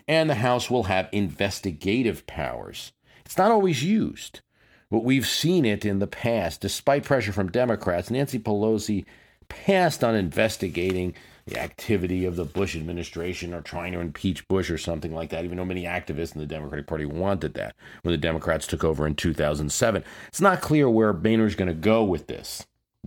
And 0.08 0.30
the 0.30 0.36
House 0.36 0.70
will 0.70 0.84
have 0.84 1.10
investigative 1.12 2.26
powers. 2.26 2.92
It's 3.24 3.38
not 3.38 3.52
always 3.52 3.84
used, 3.84 4.42
but 4.90 5.04
we've 5.04 5.28
seen 5.28 5.64
it 5.64 5.86
in 5.86 6.00
the 6.00 6.08
past. 6.08 6.60
Despite 6.60 7.04
pressure 7.04 7.32
from 7.32 7.52
Democrats, 7.52 8.10
Nancy 8.10 8.40
Pelosi 8.40 9.06
passed 9.48 10.04
on 10.04 10.16
investigating 10.16 11.14
the 11.46 11.60
activity 11.60 12.26
of 12.26 12.36
the 12.36 12.46
Bush 12.46 12.76
administration 12.76 13.54
or 13.54 13.62
trying 13.62 13.94
to 13.94 14.00
impeach 14.00 14.48
Bush 14.48 14.72
or 14.72 14.78
something 14.78 15.14
like 15.14 15.30
that, 15.30 15.46
even 15.46 15.58
though 15.58 15.66
many 15.66 15.84
activists 15.84 16.34
in 16.34 16.42
the 16.42 16.48
Democratic 16.48 16.88
Party 16.88 17.06
wanted 17.06 17.54
that 17.54 17.76
when 18.02 18.12
the 18.12 18.18
Democrats 18.18 18.66
took 18.66 18.84
over 18.84 19.06
in 19.06 19.14
2007. 19.16 20.04
It's 20.28 20.42
not 20.42 20.62
clear 20.62 20.90
where 20.90 21.14
Boehner's 21.14 21.56
going 21.56 21.68
to 21.68 21.74
go 21.74 22.04
with 22.04 22.28
this. 22.28 22.66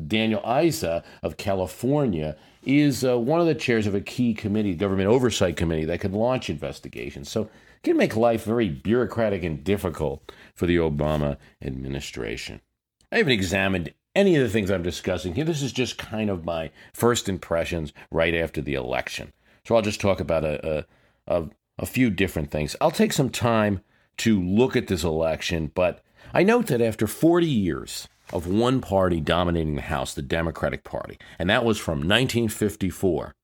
Daniel 0.09 0.43
Issa 0.45 1.05
of 1.23 1.37
California 1.37 2.37
is 2.65 3.05
uh, 3.05 3.19
one 3.19 3.41
of 3.41 3.47
the 3.47 3.55
chairs 3.55 3.87
of 3.87 3.95
a 3.95 4.01
key 4.01 4.35
committee, 4.35 4.75
government 4.75 5.09
oversight 5.09 5.57
committee, 5.57 5.85
that 5.85 6.01
could 6.01 6.13
launch 6.13 6.51
investigations. 6.51 7.31
So 7.31 7.43
it 7.43 7.83
can 7.83 7.97
make 7.97 8.17
life 8.17 8.45
very 8.45 8.69
bureaucratic 8.69 9.45
and 9.45 9.63
difficult 9.63 10.33
for 10.55 10.67
the 10.67 10.77
Obama 10.77 11.37
administration. 11.63 12.61
I 13.13 13.19
haven't 13.19 13.33
examined 13.33 13.95
any 14.15 14.37
of 14.37 14.43
the 14.43 14.49
things 14.49 14.71
I'm 14.71 14.83
discussing 14.83 15.35
here. 15.35 15.45
This 15.45 15.63
is 15.63 15.73
just 15.73 15.99
kind 15.99 16.31
of 16.31 16.45
my 16.45 16.71
first 16.93 17.29
impressions 17.29 17.93
right 18.11 18.35
after 18.35 18.61
the 18.61 18.75
election. 18.75 19.33
So 19.67 19.77
I'll 19.77 19.83
just 19.83 20.01
talk 20.01 20.21
about 20.21 20.45
a, 20.45 20.85
a, 21.29 21.37
a, 21.37 21.49
a 21.79 21.87
few 21.87 22.11
different 22.11 22.51
things. 22.51 22.77
I'll 22.81 22.91
take 22.91 23.13
some 23.13 23.31
time 23.31 23.81
to 24.19 24.41
look 24.41 24.77
at 24.77 24.87
this 24.87 25.05
election, 25.05 25.71
but 25.75 26.03
I 26.33 26.43
note 26.43 26.67
that 26.67 26.81
after 26.81 27.07
40 27.07 27.47
years, 27.47 28.09
of 28.33 28.47
one 28.47 28.81
party 28.81 29.21
dominating 29.21 29.75
the 29.75 29.83
House, 29.83 30.15
the 30.15 30.23
Democratic 30.23 30.85
Party, 30.85 31.19
and 31.39 31.49
that 31.51 31.65
was 31.65 31.79
from 31.79 31.99
1954. 31.99 33.35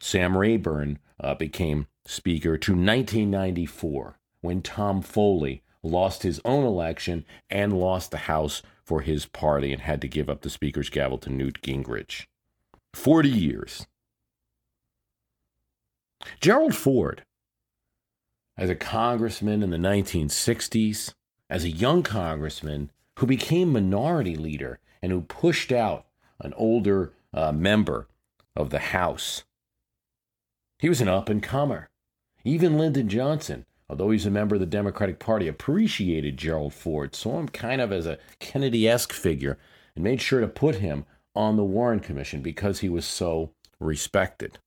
Sam 0.00 0.36
Rayburn 0.36 0.98
uh, 1.20 1.34
became 1.34 1.86
Speaker 2.04 2.58
to 2.58 2.72
1994 2.72 4.18
when 4.40 4.62
Tom 4.62 5.02
Foley 5.02 5.62
lost 5.82 6.22
his 6.22 6.40
own 6.44 6.64
election 6.64 7.24
and 7.48 7.78
lost 7.78 8.10
the 8.10 8.18
House 8.18 8.62
for 8.84 9.00
his 9.00 9.26
party 9.26 9.72
and 9.72 9.82
had 9.82 10.00
to 10.00 10.08
give 10.08 10.28
up 10.28 10.42
the 10.42 10.50
Speaker's 10.50 10.90
gavel 10.90 11.18
to 11.18 11.30
Newt 11.30 11.60
Gingrich. 11.62 12.26
40 12.94 13.28
years. 13.28 13.86
Gerald 16.40 16.74
Ford, 16.74 17.24
as 18.56 18.70
a 18.70 18.74
congressman 18.74 19.62
in 19.62 19.70
the 19.70 19.76
1960s, 19.76 21.12
as 21.50 21.64
a 21.64 21.70
young 21.70 22.02
congressman, 22.02 22.90
who 23.18 23.26
became 23.26 23.72
minority 23.72 24.36
leader 24.36 24.78
and 25.02 25.12
who 25.12 25.22
pushed 25.22 25.72
out 25.72 26.06
an 26.40 26.52
older 26.54 27.12
uh, 27.32 27.52
member 27.52 28.08
of 28.54 28.70
the 28.70 28.78
House. 28.78 29.44
He 30.78 30.88
was 30.88 31.00
an 31.00 31.08
up 31.08 31.28
and 31.28 31.42
comer. 31.42 31.88
Even 32.44 32.78
Lyndon 32.78 33.08
Johnson, 33.08 33.64
although 33.88 34.10
he's 34.10 34.26
a 34.26 34.30
member 34.30 34.56
of 34.56 34.60
the 34.60 34.66
Democratic 34.66 35.18
Party, 35.18 35.48
appreciated 35.48 36.36
Gerald 36.36 36.74
Ford, 36.74 37.14
saw 37.14 37.38
him 37.38 37.48
kind 37.48 37.80
of 37.80 37.92
as 37.92 38.06
a 38.06 38.18
Kennedy 38.38 38.86
esque 38.88 39.12
figure, 39.12 39.58
and 39.94 40.04
made 40.04 40.20
sure 40.20 40.40
to 40.40 40.48
put 40.48 40.76
him 40.76 41.06
on 41.34 41.56
the 41.56 41.64
Warren 41.64 42.00
Commission 42.00 42.42
because 42.42 42.80
he 42.80 42.88
was 42.88 43.06
so 43.06 43.52
respected. 43.80 44.58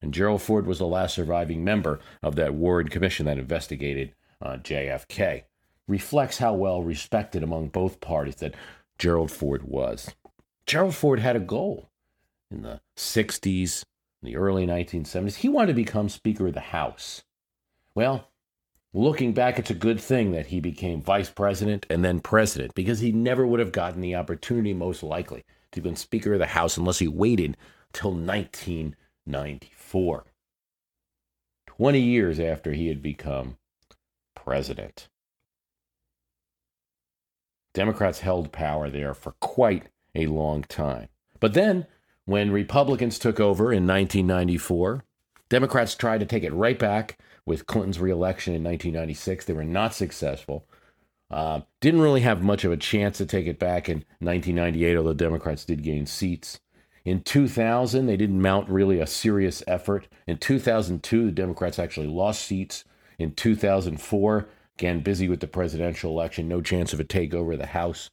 And 0.00 0.12
Gerald 0.12 0.42
Ford 0.42 0.66
was 0.66 0.78
the 0.78 0.86
last 0.86 1.14
surviving 1.14 1.62
member 1.62 2.00
of 2.22 2.34
that 2.34 2.54
Warren 2.54 2.88
Commission 2.88 3.26
that 3.26 3.38
investigated 3.38 4.14
uh, 4.40 4.56
JFK 4.56 5.44
reflects 5.92 6.38
how 6.38 6.54
well 6.54 6.82
respected 6.82 7.42
among 7.42 7.68
both 7.68 8.00
parties 8.00 8.36
that 8.36 8.54
Gerald 8.98 9.30
Ford 9.30 9.64
was. 9.64 10.14
Gerald 10.64 10.94
Ford 10.94 11.20
had 11.20 11.36
a 11.36 11.40
goal 11.40 11.90
in 12.50 12.62
the 12.62 12.80
60s, 12.96 13.84
in 14.22 14.26
the 14.26 14.36
early 14.36 14.66
1970s. 14.66 15.34
He 15.36 15.50
wanted 15.50 15.68
to 15.68 15.74
become 15.74 16.08
Speaker 16.08 16.46
of 16.46 16.54
the 16.54 16.60
House. 16.60 17.24
Well, 17.94 18.30
looking 18.94 19.34
back, 19.34 19.58
it's 19.58 19.70
a 19.70 19.74
good 19.74 20.00
thing 20.00 20.32
that 20.32 20.46
he 20.46 20.60
became 20.60 21.02
vice 21.02 21.28
president 21.28 21.84
and 21.90 22.02
then 22.02 22.20
president 22.20 22.74
because 22.74 23.00
he 23.00 23.12
never 23.12 23.46
would 23.46 23.60
have 23.60 23.72
gotten 23.72 24.00
the 24.00 24.14
opportunity, 24.14 24.72
most 24.72 25.02
likely, 25.02 25.44
to 25.72 25.82
become 25.82 25.96
Speaker 25.96 26.32
of 26.32 26.38
the 26.38 26.46
House 26.46 26.78
unless 26.78 27.00
he 27.00 27.08
waited 27.08 27.58
till 27.92 28.12
1994. 28.12 30.24
20 31.66 32.00
years 32.00 32.40
after 32.40 32.72
he 32.72 32.88
had 32.88 33.02
become 33.02 33.58
president. 34.34 35.10
Democrats 37.74 38.20
held 38.20 38.52
power 38.52 38.90
there 38.90 39.14
for 39.14 39.32
quite 39.40 39.88
a 40.14 40.26
long 40.26 40.62
time. 40.62 41.08
But 41.40 41.54
then, 41.54 41.86
when 42.24 42.50
Republicans 42.50 43.18
took 43.18 43.40
over 43.40 43.72
in 43.72 43.86
1994, 43.86 45.04
Democrats 45.48 45.94
tried 45.94 46.20
to 46.20 46.26
take 46.26 46.44
it 46.44 46.52
right 46.52 46.78
back 46.78 47.18
with 47.44 47.66
Clinton's 47.66 47.98
reelection 47.98 48.54
in 48.54 48.62
1996. 48.62 49.44
They 49.44 49.52
were 49.52 49.64
not 49.64 49.94
successful. 49.94 50.66
Uh, 51.30 51.60
didn't 51.80 52.02
really 52.02 52.20
have 52.20 52.42
much 52.42 52.64
of 52.64 52.72
a 52.72 52.76
chance 52.76 53.18
to 53.18 53.26
take 53.26 53.46
it 53.46 53.58
back 53.58 53.88
in 53.88 54.04
1998, 54.20 54.96
although 54.96 55.14
Democrats 55.14 55.64
did 55.64 55.82
gain 55.82 56.06
seats. 56.06 56.60
In 57.04 57.22
2000, 57.22 58.06
they 58.06 58.16
didn't 58.16 58.40
mount 58.40 58.68
really 58.68 59.00
a 59.00 59.06
serious 59.06 59.62
effort. 59.66 60.06
In 60.26 60.38
2002, 60.38 61.26
the 61.26 61.32
Democrats 61.32 61.78
actually 61.78 62.06
lost 62.06 62.42
seats. 62.42 62.84
In 63.18 63.34
2004, 63.34 64.48
Again, 64.78 65.00
busy 65.00 65.28
with 65.28 65.40
the 65.40 65.46
presidential 65.46 66.10
election, 66.10 66.48
no 66.48 66.60
chance 66.60 66.92
of 66.92 67.00
a 67.00 67.04
takeover 67.04 67.52
of 67.52 67.58
the 67.58 67.66
House. 67.66 68.10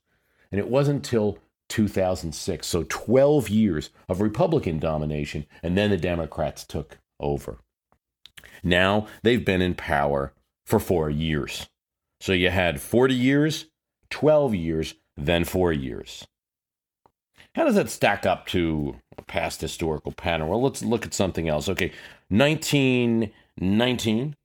And 0.52 0.60
it 0.60 0.70
wasn't 0.70 0.98
until 0.98 1.40
2006, 1.70 2.68
so 2.68 2.86
12 2.90 3.50
years 3.50 3.92
of 4.08 4.22
Republican 4.22 4.80
domination, 4.80 5.46
and 5.64 5.78
then 5.78 5.92
the 5.92 5.98
Democrats 5.98 6.66
took 6.66 6.98
over. 7.20 7.60
Now 8.64 9.08
they've 9.24 9.46
been 9.46 9.62
in 9.62 9.76
power 9.76 10.34
for 10.66 10.80
four 10.80 11.10
years. 11.10 11.68
So 12.20 12.34
you 12.34 12.50
had 12.50 12.82
40 12.82 13.16
years, 13.16 13.68
12 14.10 14.56
years, 14.56 14.96
then 15.16 15.46
four 15.46 15.72
years. 15.72 16.28
How 17.56 17.64
does 17.66 17.76
that 17.76 17.90
stack 17.90 18.26
up 18.26 18.48
to 18.48 18.96
a 19.18 19.22
past 19.22 19.62
historical 19.62 20.12
pattern? 20.12 20.48
Well, 20.48 20.62
let's 20.62 20.84
look 20.84 21.06
at 21.06 21.14
something 21.14 21.48
else. 21.50 21.70
Okay, 21.70 21.92
1919 22.30 24.36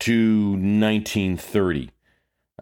to 0.00 0.50
1930. 0.50 1.90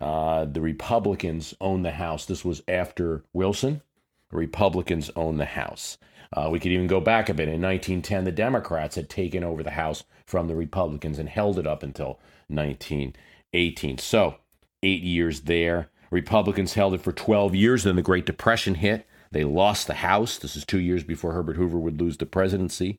Uh, 0.00 0.44
the 0.44 0.60
Republicans 0.60 1.54
owned 1.60 1.84
the 1.84 1.92
House. 1.92 2.26
This 2.26 2.44
was 2.44 2.62
after 2.66 3.24
Wilson. 3.32 3.82
The 4.30 4.36
Republicans 4.36 5.10
owned 5.14 5.38
the 5.38 5.44
House. 5.44 5.98
Uh, 6.32 6.48
we 6.50 6.58
could 6.58 6.72
even 6.72 6.88
go 6.88 7.00
back 7.00 7.28
a 7.28 7.34
bit. 7.34 7.48
In 7.48 7.62
1910, 7.62 8.24
the 8.24 8.32
Democrats 8.32 8.96
had 8.96 9.08
taken 9.08 9.44
over 9.44 9.62
the 9.62 9.70
House 9.70 10.04
from 10.26 10.48
the 10.48 10.56
Republicans 10.56 11.18
and 11.18 11.28
held 11.28 11.58
it 11.58 11.66
up 11.66 11.82
until 11.82 12.18
1918. 12.48 13.98
So, 13.98 14.36
eight 14.82 15.02
years 15.02 15.42
there. 15.42 15.90
Republicans 16.10 16.74
held 16.74 16.94
it 16.94 17.02
for 17.02 17.12
12 17.12 17.54
years. 17.54 17.84
Then 17.84 17.96
the 17.96 18.02
Great 18.02 18.26
Depression 18.26 18.76
hit. 18.76 19.06
They 19.30 19.44
lost 19.44 19.86
the 19.86 19.94
House. 19.94 20.38
This 20.38 20.56
is 20.56 20.64
two 20.64 20.80
years 20.80 21.04
before 21.04 21.32
Herbert 21.32 21.56
Hoover 21.56 21.78
would 21.78 22.00
lose 22.00 22.16
the 22.16 22.26
presidency. 22.26 22.98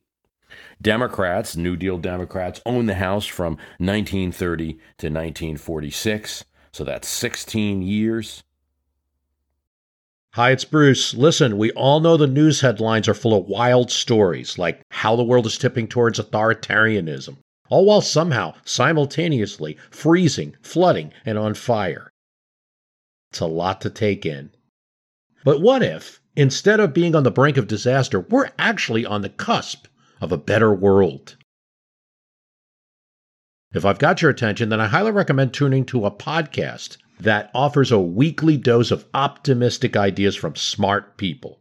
Democrats, 0.80 1.56
New 1.56 1.76
Deal 1.76 1.98
Democrats, 1.98 2.60
owned 2.66 2.88
the 2.88 2.94
House 2.94 3.26
from 3.26 3.54
1930 3.78 4.72
to 4.72 5.06
1946. 5.08 6.44
So 6.72 6.84
that's 6.84 7.08
16 7.08 7.82
years. 7.82 8.42
Hi, 10.34 10.50
it's 10.50 10.66
Bruce. 10.66 11.14
Listen, 11.14 11.56
we 11.56 11.70
all 11.72 12.00
know 12.00 12.18
the 12.18 12.26
news 12.26 12.60
headlines 12.60 13.08
are 13.08 13.14
full 13.14 13.34
of 13.34 13.48
wild 13.48 13.90
stories, 13.90 14.58
like 14.58 14.82
how 14.90 15.16
the 15.16 15.24
world 15.24 15.46
is 15.46 15.56
tipping 15.56 15.88
towards 15.88 16.20
authoritarianism, 16.20 17.38
all 17.70 17.86
while 17.86 18.02
somehow 18.02 18.52
simultaneously 18.62 19.78
freezing, 19.90 20.54
flooding, 20.60 21.10
and 21.24 21.38
on 21.38 21.54
fire. 21.54 22.10
It's 23.30 23.40
a 23.40 23.46
lot 23.46 23.80
to 23.80 23.88
take 23.88 24.26
in. 24.26 24.50
But 25.42 25.62
what 25.62 25.82
if, 25.82 26.20
instead 26.36 26.80
of 26.80 26.92
being 26.92 27.14
on 27.14 27.22
the 27.22 27.30
brink 27.30 27.56
of 27.56 27.66
disaster, 27.66 28.20
we're 28.20 28.50
actually 28.58 29.06
on 29.06 29.22
the 29.22 29.30
cusp 29.30 29.86
of 30.20 30.32
a 30.32 30.38
better 30.38 30.72
world. 30.72 31.36
If 33.74 33.84
I've 33.84 33.98
got 33.98 34.22
your 34.22 34.30
attention, 34.30 34.70
then 34.70 34.80
I 34.80 34.86
highly 34.86 35.10
recommend 35.10 35.52
tuning 35.52 35.84
to 35.86 36.06
a 36.06 36.10
podcast 36.10 36.96
that 37.20 37.50
offers 37.54 37.92
a 37.92 38.00
weekly 38.00 38.56
dose 38.56 38.90
of 38.90 39.06
optimistic 39.12 39.96
ideas 39.96 40.36
from 40.36 40.56
smart 40.56 41.16
people. 41.16 41.60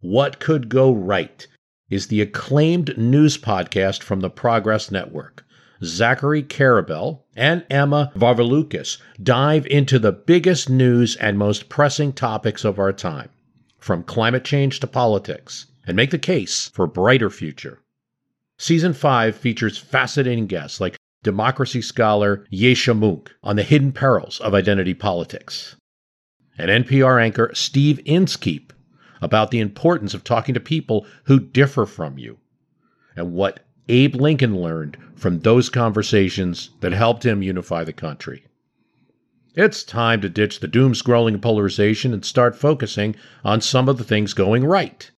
What 0.00 0.38
Could 0.38 0.68
Go 0.68 0.92
Right 0.92 1.46
is 1.88 2.06
the 2.06 2.20
acclaimed 2.20 2.96
news 2.96 3.36
podcast 3.36 4.02
from 4.02 4.20
the 4.20 4.30
Progress 4.30 4.90
Network. 4.90 5.44
Zachary 5.82 6.42
Karabell 6.42 7.22
and 7.34 7.64
Emma 7.70 8.12
Varvaloucas 8.14 8.98
dive 9.22 9.66
into 9.66 9.98
the 9.98 10.12
biggest 10.12 10.68
news 10.68 11.16
and 11.16 11.38
most 11.38 11.68
pressing 11.68 12.12
topics 12.12 12.64
of 12.64 12.78
our 12.78 12.92
time, 12.92 13.30
from 13.78 14.02
climate 14.02 14.44
change 14.44 14.78
to 14.80 14.86
politics 14.86 15.66
and 15.86 15.96
make 15.96 16.10
the 16.10 16.18
case 16.18 16.68
for 16.68 16.84
a 16.84 16.88
brighter 16.88 17.30
future. 17.30 17.80
Season 18.58 18.92
5 18.92 19.34
features 19.34 19.78
fascinating 19.78 20.46
guests 20.46 20.80
like 20.80 20.96
democracy 21.22 21.82
scholar 21.82 22.46
Yascha 22.52 22.98
Mounk 22.98 23.28
on 23.42 23.56
the 23.56 23.62
hidden 23.62 23.92
perils 23.92 24.40
of 24.40 24.54
identity 24.54 24.94
politics, 24.94 25.76
and 26.58 26.70
NPR 26.70 27.22
anchor 27.22 27.50
Steve 27.54 28.00
Inskeep 28.04 28.72
about 29.22 29.50
the 29.50 29.60
importance 29.60 30.14
of 30.14 30.24
talking 30.24 30.54
to 30.54 30.60
people 30.60 31.06
who 31.24 31.40
differ 31.40 31.86
from 31.86 32.18
you, 32.18 32.38
and 33.16 33.32
what 33.32 33.66
Abe 33.88 34.14
Lincoln 34.14 34.60
learned 34.60 34.96
from 35.14 35.40
those 35.40 35.68
conversations 35.68 36.70
that 36.80 36.92
helped 36.92 37.26
him 37.26 37.42
unify 37.42 37.84
the 37.84 37.92
country. 37.92 38.44
It's 39.54 39.82
time 39.82 40.20
to 40.20 40.28
ditch 40.28 40.60
the 40.60 40.68
doom 40.68 40.92
scrolling 40.92 41.42
polarization 41.42 42.14
and 42.14 42.24
start 42.24 42.54
focusing 42.54 43.16
on 43.44 43.60
some 43.60 43.88
of 43.88 43.98
the 43.98 44.04
things 44.04 44.32
going 44.32 44.64
right. 44.64 45.10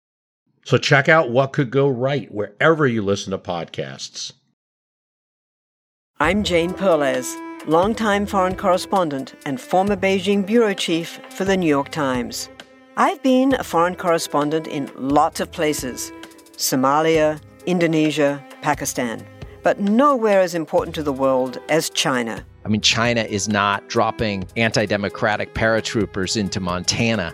So 0.66 0.78
check 0.78 1.10
out 1.10 1.32
What 1.32 1.54
Could 1.54 1.72
Go 1.72 1.88
Right 1.90 2.32
wherever 2.32 2.86
you 2.88 3.02
listen 3.02 3.32
to 3.32 3.38
podcasts. 3.38 4.34
I'm 6.20 6.44
Jane 6.44 6.74
Perlez, 6.74 7.36
longtime 7.66 8.28
foreign 8.28 8.56
correspondent 8.56 9.34
and 9.46 9.60
former 9.60 9.96
Beijing 9.96 10.46
bureau 10.46 10.74
chief 10.74 11.20
for 11.32 11.46
the 11.46 11.58
New 11.58 11.68
York 11.68 11.90
Times. 11.90 12.48
I've 12.96 13.24
been 13.24 13.56
a 13.56 13.64
foreign 13.64 13.96
correspondent 13.96 14.68
in 14.68 14.92
lots 14.96 15.40
of 15.40 15.52
places 15.52 16.12
Somalia, 16.58 17.42
Indonesia, 17.66 18.44
Pakistan, 18.62 19.26
but 19.64 19.80
nowhere 19.80 20.42
as 20.42 20.54
important 20.54 20.94
to 20.96 21.02
the 21.02 21.14
world 21.14 21.58
as 21.70 21.90
China. 21.90 22.46
I 22.64 22.68
mean, 22.68 22.82
China 22.82 23.22
is 23.22 23.50
not 23.50 23.90
dropping 23.90 24.48
anti 24.56 24.86
democratic 24.86 25.56
paratroopers 25.56 26.38
into 26.38 26.60
Montana. 26.60 27.34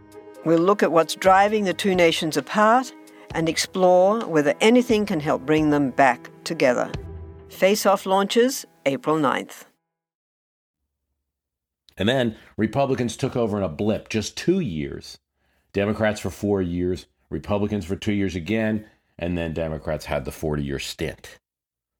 We'll 0.43 0.59
look 0.59 0.81
at 0.81 0.91
what's 0.91 1.15
driving 1.15 1.65
the 1.65 1.73
two 1.73 1.95
nations 1.95 2.37
apart 2.37 2.91
and 3.33 3.47
explore 3.47 4.25
whether 4.25 4.55
anything 4.59 5.05
can 5.05 5.19
help 5.19 5.45
bring 5.45 5.69
them 5.69 5.91
back 5.91 6.29
together. 6.43 6.91
Face 7.49 7.85
Off 7.85 8.05
launches 8.05 8.65
April 8.85 9.17
9th. 9.17 9.65
And 11.97 12.09
then 12.09 12.35
Republicans 12.57 13.15
took 13.15 13.35
over 13.35 13.57
in 13.57 13.63
a 13.63 13.69
blip, 13.69 14.09
just 14.09 14.35
two 14.35 14.59
years. 14.59 15.19
Democrats 15.73 16.19
for 16.19 16.29
four 16.29 16.61
years, 16.61 17.05
Republicans 17.29 17.85
for 17.85 17.95
two 17.95 18.13
years 18.13 18.35
again, 18.35 18.85
and 19.19 19.37
then 19.37 19.53
Democrats 19.53 20.05
had 20.05 20.25
the 20.25 20.31
40 20.31 20.63
year 20.63 20.79
stint. 20.79 21.37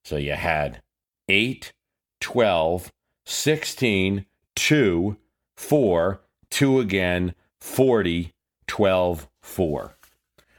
So 0.04 0.18
you 0.18 0.34
had 0.34 0.82
8, 1.30 1.72
12, 2.20 2.92
16, 3.26 4.26
2, 4.56 5.18
4, 5.56 6.22
2 6.50 6.80
again, 6.80 7.36
40, 7.62 8.34
12, 8.68 9.30
4. 9.42 9.96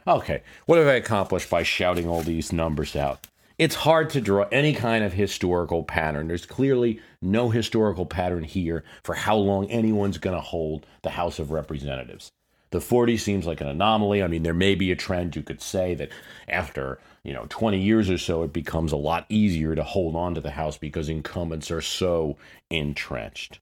Okay, 0.06 0.42
what 0.66 0.78
have 0.78 0.86
I 0.86 0.94
accomplished 0.94 1.50
by 1.50 1.62
shouting 1.62 2.08
all 2.08 2.22
these 2.22 2.52
numbers 2.52 2.96
out? 2.96 3.26
It's 3.58 3.74
hard 3.74 4.08
to 4.10 4.20
draw 4.20 4.46
any 4.50 4.72
kind 4.72 5.04
of 5.04 5.12
historical 5.12 5.84
pattern. 5.84 6.28
There's 6.28 6.46
clearly 6.46 7.00
no 7.20 7.50
historical 7.50 8.06
pattern 8.06 8.44
here 8.44 8.84
for 9.04 9.14
how 9.14 9.36
long 9.36 9.70
anyone's 9.70 10.18
going 10.18 10.34
to 10.34 10.40
hold 10.40 10.86
the 11.02 11.10
House 11.10 11.38
of 11.38 11.50
Representatives. 11.50 12.30
The 12.70 12.80
40 12.80 13.18
seems 13.18 13.46
like 13.46 13.60
an 13.60 13.68
anomaly. 13.68 14.22
I 14.22 14.28
mean, 14.28 14.42
there 14.42 14.54
may 14.54 14.74
be 14.74 14.90
a 14.90 14.96
trend 14.96 15.36
you 15.36 15.42
could 15.42 15.60
say 15.60 15.94
that 15.96 16.08
after, 16.48 16.98
you 17.22 17.34
know, 17.34 17.46
20 17.50 17.78
years 17.78 18.08
or 18.08 18.18
so, 18.18 18.42
it 18.42 18.52
becomes 18.52 18.92
a 18.92 18.96
lot 18.96 19.26
easier 19.28 19.74
to 19.74 19.84
hold 19.84 20.16
on 20.16 20.34
to 20.34 20.40
the 20.40 20.52
House 20.52 20.78
because 20.78 21.08
incumbents 21.08 21.70
are 21.70 21.82
so 21.82 22.38
entrenched. 22.70 23.60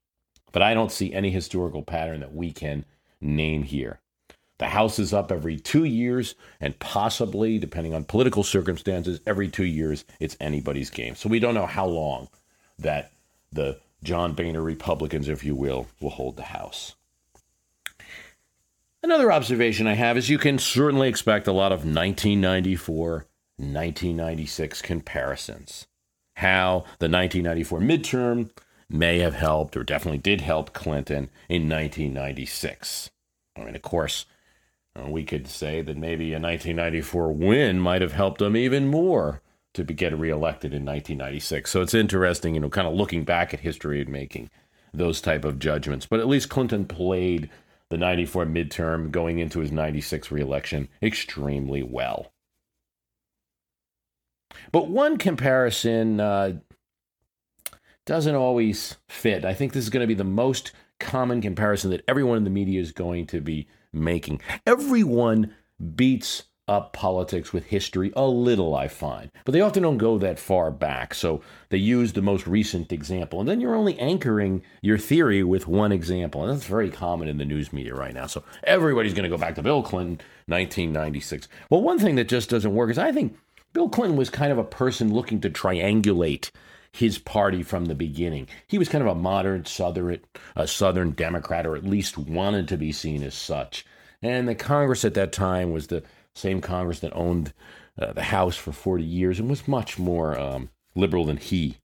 But 0.52 0.62
I 0.62 0.74
don't 0.74 0.92
see 0.92 1.12
any 1.12 1.30
historical 1.30 1.82
pattern 1.82 2.20
that 2.20 2.34
we 2.34 2.52
can 2.52 2.84
name 3.20 3.62
here. 3.62 4.00
The 4.58 4.66
House 4.66 4.98
is 4.98 5.14
up 5.14 5.32
every 5.32 5.56
two 5.56 5.84
years, 5.84 6.34
and 6.60 6.78
possibly, 6.78 7.58
depending 7.58 7.94
on 7.94 8.04
political 8.04 8.42
circumstances, 8.42 9.20
every 9.26 9.48
two 9.48 9.64
years, 9.64 10.04
it's 10.20 10.36
anybody's 10.38 10.90
game. 10.90 11.14
So 11.14 11.30
we 11.30 11.38
don't 11.38 11.54
know 11.54 11.66
how 11.66 11.86
long 11.86 12.28
that 12.78 13.12
the 13.50 13.80
John 14.02 14.34
Boehner 14.34 14.62
Republicans, 14.62 15.28
if 15.28 15.44
you 15.44 15.54
will, 15.54 15.88
will 16.00 16.10
hold 16.10 16.36
the 16.36 16.42
House. 16.42 16.94
Another 19.02 19.32
observation 19.32 19.86
I 19.86 19.94
have 19.94 20.18
is 20.18 20.28
you 20.28 20.36
can 20.36 20.58
certainly 20.58 21.08
expect 21.08 21.46
a 21.46 21.52
lot 21.52 21.72
of 21.72 21.80
1994, 21.80 23.26
1996 23.56 24.82
comparisons. 24.82 25.86
How 26.34 26.84
the 26.98 27.08
1994 27.08 27.80
midterm 27.80 28.50
may 28.90 29.20
have 29.20 29.34
helped, 29.34 29.76
or 29.76 29.84
definitely 29.84 30.18
did 30.18 30.40
help 30.40 30.72
Clinton 30.72 31.30
in 31.48 31.68
1996. 31.68 33.10
I 33.56 33.64
mean, 33.64 33.76
of 33.76 33.82
course, 33.82 34.26
uh, 34.98 35.08
we 35.08 35.24
could 35.24 35.46
say 35.46 35.82
that 35.82 35.96
maybe 35.96 36.32
a 36.32 36.40
1994 36.40 37.32
win 37.32 37.80
might 37.80 38.02
have 38.02 38.12
helped 38.12 38.42
him 38.42 38.56
even 38.56 38.88
more 38.88 39.40
to 39.74 39.84
be, 39.84 39.94
get 39.94 40.18
reelected 40.18 40.72
in 40.72 40.84
1996. 40.84 41.70
So 41.70 41.80
it's 41.80 41.94
interesting, 41.94 42.54
you 42.54 42.60
know, 42.60 42.68
kind 42.68 42.88
of 42.88 42.94
looking 42.94 43.24
back 43.24 43.54
at 43.54 43.60
history 43.60 44.00
and 44.00 44.10
making 44.10 44.50
those 44.92 45.20
type 45.20 45.44
of 45.44 45.60
judgments. 45.60 46.06
But 46.06 46.20
at 46.20 46.28
least 46.28 46.48
Clinton 46.48 46.84
played 46.86 47.48
the 47.88 47.98
94 47.98 48.46
midterm 48.46 49.10
going 49.10 49.38
into 49.38 49.60
his 49.60 49.70
96 49.70 50.30
reelection 50.30 50.88
extremely 51.02 51.82
well. 51.82 52.32
But 54.72 54.88
one 54.88 55.16
comparison 55.16 56.18
uh, 56.20 56.54
doesn't 58.10 58.34
always 58.34 58.96
fit. 59.06 59.44
I 59.44 59.54
think 59.54 59.72
this 59.72 59.84
is 59.84 59.88
going 59.88 60.00
to 60.00 60.08
be 60.08 60.14
the 60.14 60.24
most 60.24 60.72
common 60.98 61.40
comparison 61.40 61.92
that 61.92 62.02
everyone 62.08 62.38
in 62.38 62.42
the 62.42 62.50
media 62.50 62.80
is 62.80 62.90
going 62.90 63.24
to 63.28 63.40
be 63.40 63.68
making. 63.92 64.40
Everyone 64.66 65.54
beats 65.94 66.42
up 66.66 66.92
politics 66.92 67.52
with 67.52 67.66
history 67.66 68.12
a 68.16 68.26
little, 68.26 68.74
I 68.74 68.88
find. 68.88 69.30
But 69.44 69.52
they 69.52 69.60
often 69.60 69.84
don't 69.84 69.96
go 69.96 70.18
that 70.18 70.40
far 70.40 70.72
back. 70.72 71.14
So 71.14 71.42
they 71.68 71.78
use 71.78 72.12
the 72.12 72.20
most 72.20 72.48
recent 72.48 72.90
example. 72.90 73.38
And 73.38 73.48
then 73.48 73.60
you're 73.60 73.76
only 73.76 73.96
anchoring 74.00 74.64
your 74.82 74.98
theory 74.98 75.44
with 75.44 75.68
one 75.68 75.92
example. 75.92 76.42
And 76.42 76.52
that's 76.52 76.66
very 76.66 76.90
common 76.90 77.28
in 77.28 77.38
the 77.38 77.44
news 77.44 77.72
media 77.72 77.94
right 77.94 78.12
now. 78.12 78.26
So 78.26 78.42
everybody's 78.64 79.14
going 79.14 79.22
to 79.22 79.36
go 79.36 79.38
back 79.38 79.54
to 79.54 79.62
Bill 79.62 79.84
Clinton, 79.84 80.20
1996. 80.46 81.46
Well, 81.70 81.82
one 81.82 82.00
thing 82.00 82.16
that 82.16 82.28
just 82.28 82.50
doesn't 82.50 82.74
work 82.74 82.90
is 82.90 82.98
I 82.98 83.12
think 83.12 83.38
Bill 83.72 83.88
Clinton 83.88 84.18
was 84.18 84.30
kind 84.30 84.50
of 84.50 84.58
a 84.58 84.64
person 84.64 85.14
looking 85.14 85.40
to 85.42 85.48
triangulate 85.48 86.50
his 86.92 87.18
party 87.18 87.62
from 87.62 87.86
the 87.86 87.94
beginning. 87.94 88.48
He 88.66 88.78
was 88.78 88.88
kind 88.88 89.02
of 89.02 89.10
a 89.10 89.14
modern 89.14 89.64
Southern, 89.64 90.20
a 90.56 90.66
Southern 90.66 91.12
Democrat, 91.12 91.66
or 91.66 91.76
at 91.76 91.84
least 91.84 92.18
wanted 92.18 92.68
to 92.68 92.76
be 92.76 92.92
seen 92.92 93.22
as 93.22 93.34
such. 93.34 93.84
And 94.22 94.48
the 94.48 94.54
Congress 94.54 95.04
at 95.04 95.14
that 95.14 95.32
time 95.32 95.72
was 95.72 95.86
the 95.86 96.02
same 96.34 96.60
Congress 96.60 97.00
that 97.00 97.14
owned 97.14 97.52
uh, 97.98 98.12
the 98.12 98.24
House 98.24 98.56
for 98.56 98.72
40 98.72 99.04
years 99.04 99.38
and 99.38 99.48
was 99.48 99.68
much 99.68 99.98
more 99.98 100.38
um, 100.38 100.70
liberal 100.94 101.24
than 101.24 101.36
he. 101.36 101.76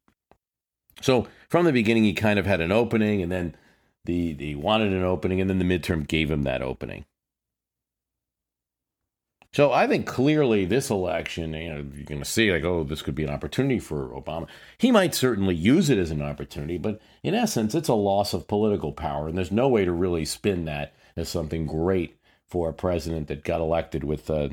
So 1.01 1.29
from 1.49 1.65
the 1.67 1.73
beginning, 1.73 2.05
he 2.05 2.13
kind 2.13 2.39
of 2.39 2.47
had 2.47 2.61
an 2.61 2.73
opening, 2.73 3.23
and 3.23 3.31
then 3.31 3.55
the, 4.05 4.33
the 4.33 4.55
wanted 4.55 4.93
an 4.93 5.03
opening, 5.03 5.41
and 5.41 5.49
then 5.49 5.59
the 5.59 5.65
midterm 5.65 6.07
gave 6.07 6.31
him 6.31 6.43
that 6.43 6.63
opening. 6.63 7.05
So 9.57 9.73
I 9.73 9.87
think 9.87 10.07
clearly 10.07 10.67
this 10.67 10.91
election, 10.91 11.55
you 11.55 11.71
know, 11.71 11.87
you're 11.95 12.05
going 12.05 12.21
to 12.21 12.27
see 12.27 12.53
like, 12.53 12.65
oh, 12.65 12.85
this 12.85 13.01
could 13.01 13.15
be 13.15 13.25
an 13.25 13.31
opportunity 13.31 13.79
for 13.79 14.11
Obama. 14.11 14.49
He 14.77 14.93
might 14.93 15.15
certainly 15.15 15.55
use 15.55 15.89
it 15.89 15.97
as 15.97 16.11
an 16.11 16.21
opportunity, 16.21 16.77
but 16.77 17.01
in 17.23 17.35
essence, 17.35 17.75
it's 17.75 17.89
a 17.89 17.95
loss 17.95 18.35
of 18.35 18.49
political 18.49 18.93
power, 18.93 19.29
and 19.29 19.39
there's 19.39 19.51
no 19.51 19.67
way 19.67 19.87
to 19.87 19.93
really 19.93 20.27
spin 20.27 20.67
that 20.67 20.95
as 21.17 21.31
something 21.31 21.65
great 21.65 22.19
for 22.47 22.69
a 22.69 22.75
president 22.75 23.29
that 23.29 23.45
got 23.45 23.63
elected 23.63 24.05
with, 24.05 24.29
uh, 24.29 24.51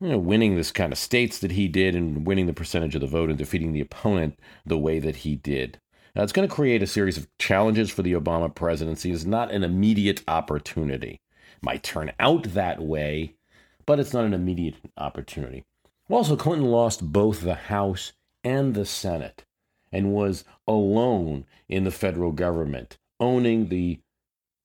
you 0.00 0.08
know, 0.08 0.18
winning 0.18 0.56
this 0.56 0.72
kind 0.72 0.90
of 0.90 0.98
states 0.98 1.38
that 1.40 1.52
he 1.52 1.68
did 1.68 1.94
and 1.94 2.26
winning 2.26 2.46
the 2.46 2.54
percentage 2.54 2.94
of 2.94 3.02
the 3.02 3.06
vote 3.06 3.28
and 3.28 3.36
defeating 3.36 3.74
the 3.74 3.82
opponent 3.82 4.38
the 4.64 4.78
way 4.78 4.98
that 4.98 5.16
he 5.16 5.36
did. 5.36 5.78
Now, 6.16 6.22
it's 6.22 6.32
going 6.32 6.48
to 6.48 6.54
create 6.54 6.82
a 6.82 6.86
series 6.86 7.18
of 7.18 7.28
challenges 7.36 7.90
for 7.90 8.00
the 8.00 8.14
Obama 8.14 8.54
presidency. 8.54 9.12
It's 9.12 9.26
not 9.26 9.52
an 9.52 9.64
immediate 9.64 10.22
opportunity. 10.26 11.20
It 11.56 11.62
might 11.62 11.82
turn 11.82 12.12
out 12.18 12.44
that 12.54 12.80
way 12.80 13.34
but 13.90 13.98
it's 13.98 14.14
not 14.14 14.24
an 14.24 14.32
immediate 14.32 14.76
opportunity. 14.96 15.64
Also, 16.08 16.36
Clinton 16.36 16.70
lost 16.70 17.12
both 17.12 17.40
the 17.40 17.56
House 17.56 18.12
and 18.44 18.72
the 18.72 18.86
Senate 18.86 19.44
and 19.90 20.12
was 20.12 20.44
alone 20.68 21.44
in 21.68 21.82
the 21.82 21.90
federal 21.90 22.30
government, 22.30 22.98
owning 23.18 23.66
the 23.66 23.98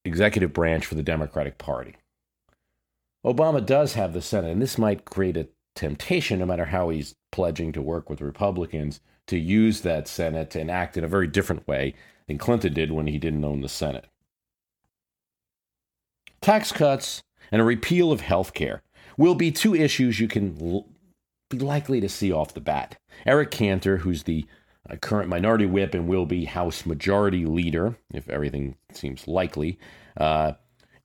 executive 0.03 0.53
branch 0.53 0.85
for 0.85 0.93
the 0.93 1.01
Democratic 1.01 1.57
Party. 1.57 1.95
Obama 3.25 3.65
does 3.65 3.95
have 3.95 4.13
the 4.13 4.21
Senate, 4.21 4.51
and 4.51 4.61
this 4.61 4.77
might 4.77 5.05
create 5.05 5.37
a 5.37 5.47
temptation, 5.75 6.37
no 6.37 6.45
matter 6.45 6.65
how 6.65 6.89
he's 6.89 7.15
pledging 7.31 7.71
to 7.71 7.81
work 7.81 8.11
with 8.11 8.21
Republicans, 8.21 8.99
to 9.25 9.39
use 9.39 9.81
that 9.81 10.07
Senate 10.07 10.53
and 10.53 10.69
act 10.69 10.97
in 10.97 11.03
a 11.03 11.07
very 11.07 11.25
different 11.25 11.67
way 11.67 11.95
than 12.27 12.37
Clinton 12.37 12.75
did 12.75 12.91
when 12.91 13.07
he 13.07 13.17
didn't 13.17 13.43
own 13.43 13.61
the 13.61 13.69
Senate. 13.69 14.05
Tax 16.41 16.71
cuts 16.71 17.23
and 17.51 17.59
a 17.59 17.65
repeal 17.65 18.11
of 18.11 18.21
health 18.21 18.53
care 18.53 18.83
will 19.17 19.35
be 19.35 19.51
two 19.51 19.75
issues 19.75 20.19
you 20.19 20.27
can 20.27 20.57
l- 20.61 20.87
be 21.49 21.59
likely 21.59 22.01
to 22.01 22.09
see 22.09 22.31
off 22.31 22.53
the 22.53 22.61
bat. 22.61 22.97
Eric 23.25 23.51
Cantor, 23.51 23.97
who's 23.97 24.23
the 24.23 24.45
uh, 24.89 24.95
current 24.97 25.29
minority 25.29 25.65
whip 25.65 25.93
and 25.93 26.07
will 26.07 26.25
be 26.25 26.45
House 26.45 26.85
Majority 26.85 27.45
Leader, 27.45 27.95
if 28.13 28.29
everything 28.29 28.75
seems 28.91 29.27
likely, 29.27 29.77
uh, 30.17 30.53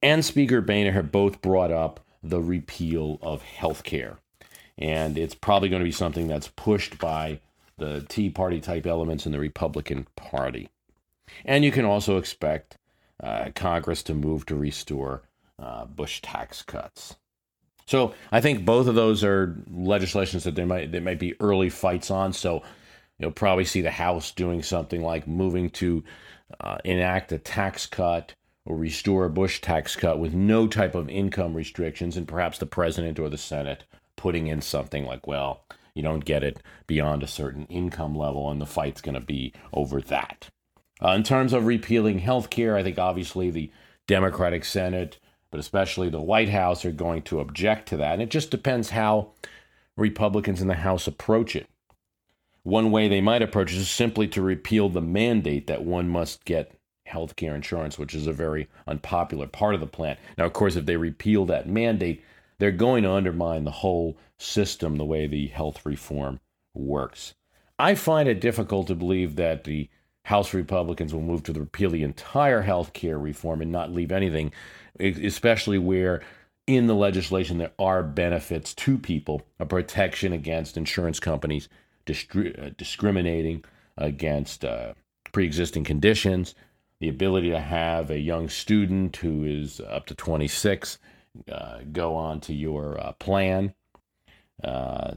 and 0.03 0.25
Speaker 0.25 0.61
Boehner 0.61 0.92
have 0.92 1.12
both 1.12 1.42
brought 1.42 1.70
up 1.70 2.01
the 2.23 2.40
repeal 2.40 3.18
of 3.23 3.42
health 3.42 3.83
care. 3.85 4.18
and 4.79 5.18
it's 5.18 5.35
probably 5.35 5.68
going 5.68 5.81
to 5.81 5.85
be 5.85 5.92
something 5.92 6.27
that's 6.27 6.49
pushed 6.49 6.99
by 6.99 7.40
the 7.77 8.05
Tea 8.09 8.31
Party 8.31 8.61
type 8.61 8.87
elements 8.87 9.27
in 9.27 9.33
the 9.33 9.38
Republican 9.38 10.07
Party. 10.16 10.68
And 11.44 11.64
you 11.64 11.70
can 11.70 11.85
also 11.85 12.16
expect 12.16 12.77
uh, 13.23 13.51
Congress 13.55 14.03
to 14.05 14.14
move 14.14 14.46
to 14.46 14.57
restore 14.57 15.23
uh, 15.59 15.85
Bush 15.85 16.20
tax 16.23 16.62
cuts. 16.62 17.16
So 17.87 18.14
I 18.31 18.40
think 18.40 18.64
both 18.64 18.87
of 18.87 18.95
those 18.95 19.25
are 19.25 19.57
legislations 19.71 20.45
that 20.45 20.55
there 20.55 20.66
might 20.66 20.93
there 20.93 21.01
might 21.01 21.19
be 21.19 21.35
early 21.40 21.71
fights 21.71 22.11
on. 22.11 22.33
So 22.33 22.62
you'll 23.19 23.31
probably 23.31 23.64
see 23.64 23.81
the 23.81 23.90
House 23.90 24.31
doing 24.31 24.62
something 24.62 25.03
like 25.03 25.27
moving 25.27 25.71
to 25.71 26.05
uh, 26.61 26.79
enact 26.85 27.33
a 27.33 27.38
tax 27.38 27.87
cut 27.87 28.35
or 28.64 28.77
restore 28.77 29.25
a 29.25 29.31
Bush 29.31 29.61
tax 29.61 29.97
cut 29.97 30.19
with 30.19 30.35
no 30.35 30.66
type 30.66 30.95
of 30.95 31.09
income 31.09 31.55
restrictions, 31.55 32.16
and 32.16 32.29
perhaps 32.29 32.59
the 32.59 32.66
president 32.66 33.19
or 33.19 33.29
the 33.29 33.38
Senate 33.38 33.85
putting 34.16 34.49
in 34.49 34.61
something 34.61 35.07
like, 35.07 35.27
well, 35.27 35.64
you 35.95 36.03
don't 36.03 36.25
get 36.25 36.45
it 36.45 36.62
beyond 36.87 37.23
a 37.23 37.27
certain 37.27 37.66
income 37.66 38.14
level, 38.14 38.51
and 38.51 38.61
the 38.61 38.66
fight's 38.66 39.01
going 39.01 39.14
to 39.14 39.21
be 39.21 39.53
over 39.73 40.01
that. 40.03 40.49
Uh, 41.03 41.11
in 41.11 41.23
terms 41.23 41.53
of 41.53 41.66
repealing 41.66 42.19
health 42.19 42.51
care, 42.51 42.77
I 42.77 42.83
think 42.83 42.99
obviously 42.99 43.51
the 43.51 43.71
Democratic 44.07 44.64
Senate, 44.64 45.19
but 45.51 45.61
especially 45.61 46.09
the 46.09 46.21
White 46.21 46.49
House, 46.49 46.85
are 46.85 46.93
going 46.93 47.23
to 47.23 47.41
object 47.41 47.89
to 47.89 47.97
that. 47.99 48.15
And 48.15 48.23
it 48.23 48.31
just 48.31 48.51
depends 48.51 48.91
how 48.91 49.33
Republicans 49.97 50.61
in 50.63 50.69
the 50.69 50.75
House 50.75 51.07
approach 51.07 51.57
it. 51.57 51.67
One 52.63 52.91
way 52.91 53.09
they 53.09 53.21
might 53.21 53.43
approach 53.43 53.73
it 53.73 53.79
is 53.79 53.89
simply 53.89 54.29
to 54.29 54.43
repeal 54.43 54.89
the 54.89 55.01
mandate 55.01 55.67
that 55.67 55.85
one 55.85 56.09
must 56.09 56.45
get 56.45 56.75
health 57.07 57.37
care 57.37 57.55
insurance, 57.55 57.99
which 57.99 58.15
is 58.15 58.27
a 58.27 58.33
very 58.33 58.69
unpopular 58.87 59.47
part 59.47 59.75
of 59.75 59.81
the 59.81 59.87
plan. 59.87 60.17
Now, 60.39 60.47
of 60.47 60.53
course, 60.53 60.77
if 60.77 60.87
they 60.87 60.97
repeal 60.97 61.45
that 61.47 61.69
mandate, 61.69 62.23
they're 62.59 62.71
going 62.71 63.03
to 63.05 63.11
undermine 63.11 63.65
the 63.65 63.71
whole 63.71 64.17
system, 64.39 64.97
the 64.97 65.05
way 65.05 65.27
the 65.27 65.49
health 65.49 65.85
reform 65.85 66.41
works. 66.75 67.35
I 67.79 67.95
find 67.95 68.29
it 68.29 68.41
difficult 68.41 68.87
to 68.89 68.95
believe 68.95 69.37
that 69.37 69.65
the 69.65 69.89
House 70.25 70.53
Republicans 70.53 71.15
will 71.15 71.23
move 71.23 71.43
to 71.45 71.53
repeal 71.53 71.91
the 71.91 72.03
entire 72.03 72.61
health 72.61 72.93
care 72.93 73.19
reform 73.19 73.63
and 73.63 73.73
not 73.73 73.91
leave 73.91 74.13
anything, 74.13 74.53
especially 74.98 75.79
where 75.79 76.22
in 76.66 76.87
the 76.87 76.94
legislation 76.94 77.59
there 77.59 77.72
are 77.79 78.03
benefits 78.03 78.74
to 78.74 78.98
people, 78.98 79.42
a 79.59 79.66
protection 79.66 80.33
against 80.33 80.76
insurance 80.76 81.18
companies 81.18 81.68
distri- 82.07 82.59
uh, 82.64 82.70
discriminating 82.76 83.64
against 83.96 84.64
uh, 84.64 84.94
pre 85.33 85.44
existing 85.44 85.85
conditions, 85.85 86.55
the 87.00 87.09
ability 87.09 87.50
to 87.50 87.61
have 87.61 88.11
a 88.11 88.18
young 88.18 88.48
student 88.48 89.16
who 89.16 89.44
is 89.44 89.81
up 89.81 90.07
to 90.07 90.14
26 90.14 90.98
uh, 91.50 91.79
go 91.92 92.14
on 92.14 92.40
to 92.40 92.55
your 92.55 93.00
uh, 93.00 93.12
plan, 93.12 93.74
uh, 94.64 95.12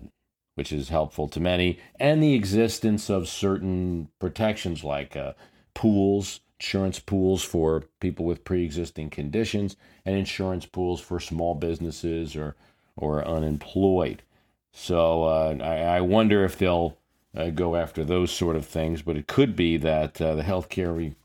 which 0.56 0.72
is 0.72 0.90
helpful 0.90 1.28
to 1.28 1.40
many, 1.40 1.80
and 2.00 2.22
the 2.22 2.34
existence 2.34 3.10
of 3.10 3.28
certain 3.28 4.10
protections 4.20 4.84
like 4.84 5.16
uh, 5.16 5.34
pools, 5.74 6.42
insurance 6.64 6.98
pools 6.98 7.44
for 7.44 7.84
people 8.00 8.24
with 8.24 8.46
pre-existing 8.46 9.10
conditions, 9.10 9.76
and 10.06 10.16
insurance 10.16 10.66
pools 10.66 11.02
for 11.02 11.20
small 11.20 11.56
businesses 11.56 12.38
or 12.38 12.56
or 12.96 13.28
unemployed. 13.28 14.24
So 14.72 15.24
uh, 15.24 15.58
I, 15.62 15.98
I, 15.98 16.02
wonder 16.02 16.46
if 16.46 16.58
they'll 16.58 16.98
uh, 17.36 17.50
go 17.50 17.76
after 17.76 18.06
those 18.06 18.32
sort 18.32 18.56
of 18.56 18.66
things, 18.66 19.02
but 19.02 19.18
it 19.18 19.28
could 19.28 19.56
be 19.56 19.78
that 19.78 20.14
the 20.16 20.44
healthcare 20.46 20.96
re- 20.96 21.16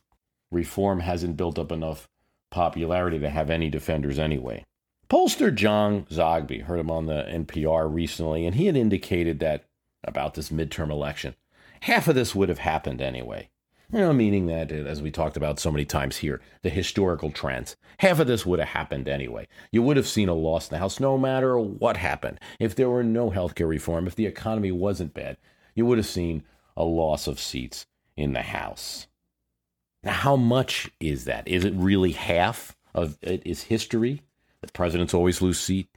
reform 0.51 1.01
hasn't 1.01 1.37
built 1.37 1.59
up 1.59 1.71
enough 1.71 2.09
popularity 2.51 3.19
to 3.19 3.31
have 3.31 3.49
any 3.49 3.69
defenders 3.69 4.19
anyway. 4.19 4.65
Pollster 5.09 5.55
John 5.55 6.05
Zogby 6.11 6.63
heard 6.63 6.81
him 6.81 6.91
on 6.91 7.07
the 7.07 7.27
NPR 7.29 7.93
recently, 7.93 8.45
and 8.45 8.57
he 8.57 8.67
had 8.67 8.77
indicated 8.77 9.39
that 9.41 9.65
about 10.03 10.35
this 10.35 10.51
midterm 10.51 10.91
election, 10.91 11.35
half 11.83 12.09
of 12.09 12.15
this 12.15 12.35
would 12.35 12.49
have 12.49 12.59
happened 12.59 13.01
anyway. 13.01 13.51
You 13.91 14.01
know, 14.01 14.13
meaning 14.13 14.47
that, 14.47 14.71
uh, 14.71 14.75
as 14.75 15.01
we 15.01 15.11
talked 15.11 15.37
about 15.37 15.59
so 15.59 15.73
many 15.73 15.85
times 15.85 16.19
here, 16.19 16.43
the 16.63 16.69
historical 16.69 17.31
trends, 17.31 17.77
half 17.99 18.19
of 18.19 18.27
this 18.27 18.45
would 18.45 18.59
have 18.59 18.69
happened 18.69 19.09
anyway. 19.09 19.49
You 19.73 19.83
would 19.83 19.97
have 19.97 20.07
seen 20.07 20.29
a 20.29 20.35
loss 20.35 20.69
in 20.69 20.75
the 20.75 20.79
House 20.79 21.01
no 21.01 21.17
matter 21.17 21.59
what 21.59 21.97
happened. 21.97 22.39
If 22.61 22.75
there 22.75 22.91
were 22.91 23.03
no 23.03 23.31
health 23.31 23.55
care 23.55 23.67
reform, 23.67 24.07
if 24.07 24.15
the 24.15 24.27
economy 24.27 24.73
wasn't 24.73 25.15
bad, 25.15 25.39
you 25.75 25.87
would 25.87 25.99
have 25.99 26.07
seen 26.07 26.43
a 26.77 26.85
loss 26.85 27.27
of 27.27 27.41
seats 27.41 27.87
in 28.17 28.35
the 28.35 28.43
House. 28.43 29.07
Now, 30.03 30.13
how 30.13 30.37
much 30.37 30.91
is 31.01 31.25
that? 31.25 31.49
Is 31.49 31.65
it 31.65 31.75
really 31.75 32.13
half 32.13 32.77
of 32.95 33.19
it 33.23 33.43
is 33.47 33.65
history? 33.65 34.23
that 34.61 34.73
presidents 34.73 35.15
always 35.15 35.43
lose 35.43 35.61
seats, 35.61 35.91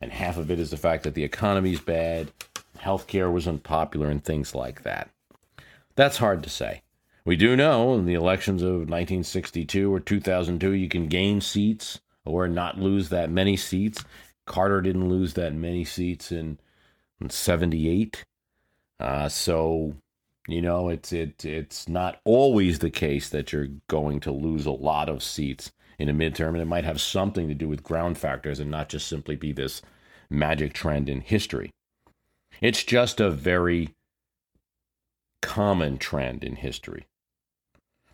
and 0.00 0.12
half 0.12 0.36
of 0.36 0.50
it 0.50 0.58
is 0.58 0.70
the 0.70 0.76
fact 0.76 1.04
that 1.04 1.14
the 1.14 1.24
economy's 1.24 1.80
bad, 1.80 2.32
healthcare 2.78 3.32
was 3.32 3.46
unpopular, 3.46 4.08
and 4.08 4.24
things 4.24 4.54
like 4.54 4.82
that. 4.82 5.10
That's 5.94 6.18
hard 6.18 6.42
to 6.42 6.50
say. 6.50 6.82
We 7.24 7.36
do 7.36 7.54
know 7.54 7.94
in 7.94 8.04
the 8.04 8.14
elections 8.14 8.62
of 8.62 8.72
1962 8.72 9.92
or 9.92 10.00
2002, 10.00 10.72
you 10.72 10.88
can 10.88 11.06
gain 11.06 11.40
seats 11.40 12.00
or 12.24 12.48
not 12.48 12.78
lose 12.78 13.10
that 13.10 13.30
many 13.30 13.56
seats. 13.56 14.04
Carter 14.44 14.80
didn't 14.80 15.08
lose 15.08 15.34
that 15.34 15.54
many 15.54 15.84
seats 15.84 16.32
in, 16.32 16.58
in 17.20 17.30
78. 17.30 18.24
Uh, 18.98 19.28
so, 19.28 19.94
you 20.48 20.60
know, 20.60 20.88
it's 20.88 21.12
it 21.12 21.44
it's 21.44 21.88
not 21.88 22.20
always 22.24 22.80
the 22.80 22.90
case 22.90 23.28
that 23.28 23.52
you're 23.52 23.68
going 23.88 24.18
to 24.20 24.32
lose 24.32 24.66
a 24.66 24.72
lot 24.72 25.08
of 25.08 25.22
seats 25.22 25.72
in 25.98 26.08
a 26.08 26.12
midterm, 26.12 26.50
and 26.50 26.60
it 26.60 26.66
might 26.66 26.84
have 26.84 27.00
something 27.00 27.46
to 27.48 27.54
do 27.54 27.68
with 27.68 27.84
ground 27.84 28.18
factors 28.18 28.58
and 28.58 28.70
not 28.70 28.88
just 28.88 29.06
simply 29.06 29.36
be 29.36 29.52
this 29.52 29.82
magic 30.28 30.72
trend 30.72 31.08
in 31.08 31.20
history. 31.20 31.70
It's 32.60 32.82
just 32.82 33.20
a 33.20 33.30
very 33.30 33.94
common 35.40 35.98
trend 35.98 36.42
in 36.44 36.56
history. 36.56 37.06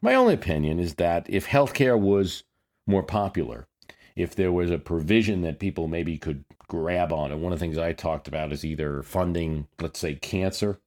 My 0.00 0.14
only 0.14 0.34
opinion 0.34 0.78
is 0.78 0.94
that 0.94 1.26
if 1.28 1.46
healthcare 1.46 1.98
was 1.98 2.44
more 2.86 3.02
popular, 3.02 3.66
if 4.14 4.34
there 4.34 4.52
was 4.52 4.70
a 4.70 4.78
provision 4.78 5.42
that 5.42 5.58
people 5.58 5.88
maybe 5.88 6.18
could 6.18 6.44
grab 6.68 7.12
on, 7.12 7.32
and 7.32 7.42
one 7.42 7.52
of 7.52 7.58
the 7.58 7.64
things 7.64 7.78
I 7.78 7.92
talked 7.92 8.28
about 8.28 8.52
is 8.52 8.64
either 8.64 9.02
funding, 9.02 9.66
let's 9.80 9.98
say, 9.98 10.14
cancer 10.14 10.80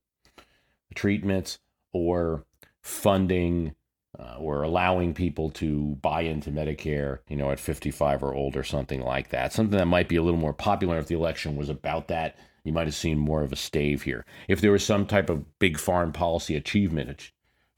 treatments 0.95 1.59
or 1.93 2.45
funding 2.81 3.75
uh, 4.19 4.35
or 4.37 4.61
allowing 4.63 5.13
people 5.13 5.49
to 5.49 5.97
buy 6.01 6.21
into 6.21 6.51
Medicare, 6.51 7.19
you 7.27 7.37
know, 7.37 7.51
at 7.51 7.59
55 7.59 8.23
or 8.23 8.33
older, 8.33 8.63
something 8.63 9.01
like 9.01 9.29
that. 9.29 9.53
Something 9.53 9.77
that 9.77 9.85
might 9.85 10.09
be 10.09 10.17
a 10.17 10.21
little 10.21 10.39
more 10.39 10.53
popular 10.53 10.97
if 10.97 11.07
the 11.07 11.15
election 11.15 11.55
was 11.55 11.69
about 11.69 12.07
that. 12.09 12.37
You 12.63 12.73
might 12.73 12.87
have 12.87 12.95
seen 12.95 13.17
more 13.17 13.41
of 13.41 13.51
a 13.51 13.55
stave 13.55 14.03
here. 14.03 14.25
If 14.47 14.61
there 14.61 14.71
was 14.71 14.85
some 14.85 15.05
type 15.05 15.29
of 15.29 15.57
big 15.57 15.79
foreign 15.79 16.11
policy 16.11 16.55
achievement 16.55 17.31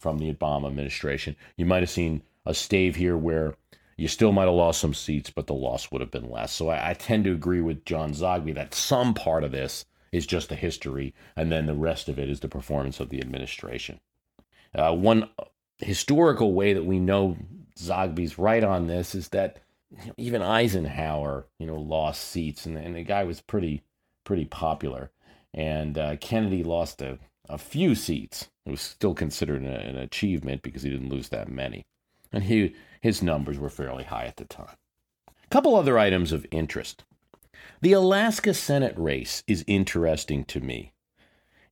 from 0.04 0.20
the 0.20 0.32
Obama 0.32 0.68
administration, 0.68 1.36
you 1.56 1.66
might 1.66 1.82
have 1.82 1.90
seen 1.90 2.22
a 2.46 2.54
stave 2.54 2.98
here 2.98 3.18
where 3.18 3.56
you 3.96 4.10
still 4.10 4.34
might 4.34 4.46
have 4.46 4.54
lost 4.54 4.82
some 4.82 4.94
seats, 4.94 5.30
but 5.30 5.48
the 5.48 5.54
loss 5.54 5.90
would 5.90 6.02
have 6.02 6.12
been 6.12 6.30
less. 6.30 6.52
So 6.52 6.68
I, 6.68 6.90
I 6.90 6.94
tend 6.94 7.24
to 7.24 7.32
agree 7.32 7.62
with 7.62 7.86
John 7.86 8.12
Zogby 8.12 8.54
that 8.56 8.76
some 8.76 9.14
part 9.14 9.46
of 9.46 9.54
this 9.54 9.86
is 10.12 10.28
just 10.28 10.50
the 10.50 10.56
history, 10.56 11.14
and 11.38 11.50
then 11.50 11.68
the 11.68 11.74
rest 11.74 12.10
of 12.10 12.20
it 12.20 12.30
is 12.30 12.42
the 12.42 12.50
performance 12.50 13.00
of 13.00 13.10
the 13.10 13.22
administration. 13.22 14.02
Uh, 14.76 14.94
one 14.94 15.30
historical 15.78 16.54
way 16.54 16.74
that 16.74 16.86
we 16.86 17.00
know 17.00 17.38
Zogby's 17.80 18.38
right 18.38 18.64
on 18.64 18.88
this 18.88 19.16
is 19.16 19.30
that 19.30 19.60
you 19.90 20.08
know, 20.08 20.14
even 20.18 20.42
Eisenhower, 20.42 21.48
you 21.60 21.66
know, 21.66 21.80
lost 21.80 22.30
seats, 22.30 22.66
and, 22.66 22.78
and 22.78 22.96
the 22.96 23.04
guy 23.04 23.24
was 23.24 23.40
pretty 23.40 23.84
pretty 24.26 24.46
popular. 24.46 25.12
And 25.54 25.98
uh, 25.98 26.16
Kennedy 26.18 26.64
lost 26.64 27.02
a, 27.02 27.20
a 27.50 27.58
few 27.58 27.96
seats. 27.96 28.50
It 28.66 28.72
was 28.72 28.82
still 28.82 29.14
considered 29.14 29.62
an, 29.62 29.98
achievement 29.98 30.62
because 30.62 30.84
he 30.84 30.90
didn't 30.90 31.10
lose 31.10 31.30
that 31.30 31.50
many, 31.50 31.86
and 32.32 32.44
he 32.44 32.76
his 33.02 33.22
numbers 33.22 33.60
were 33.60 33.70
fairly 33.70 34.06
high 34.06 34.26
at 34.26 34.38
the 34.38 34.46
time. 34.46 34.78
A 35.28 35.48
couple 35.50 35.76
other 35.76 36.00
items 36.00 36.32
of 36.32 36.46
interest. 36.52 37.04
The 37.82 37.94
Alaska 37.94 38.54
Senate 38.54 38.98
race 38.98 39.44
is 39.46 39.66
interesting 39.68 40.46
to 40.46 40.62
me. 40.62 40.94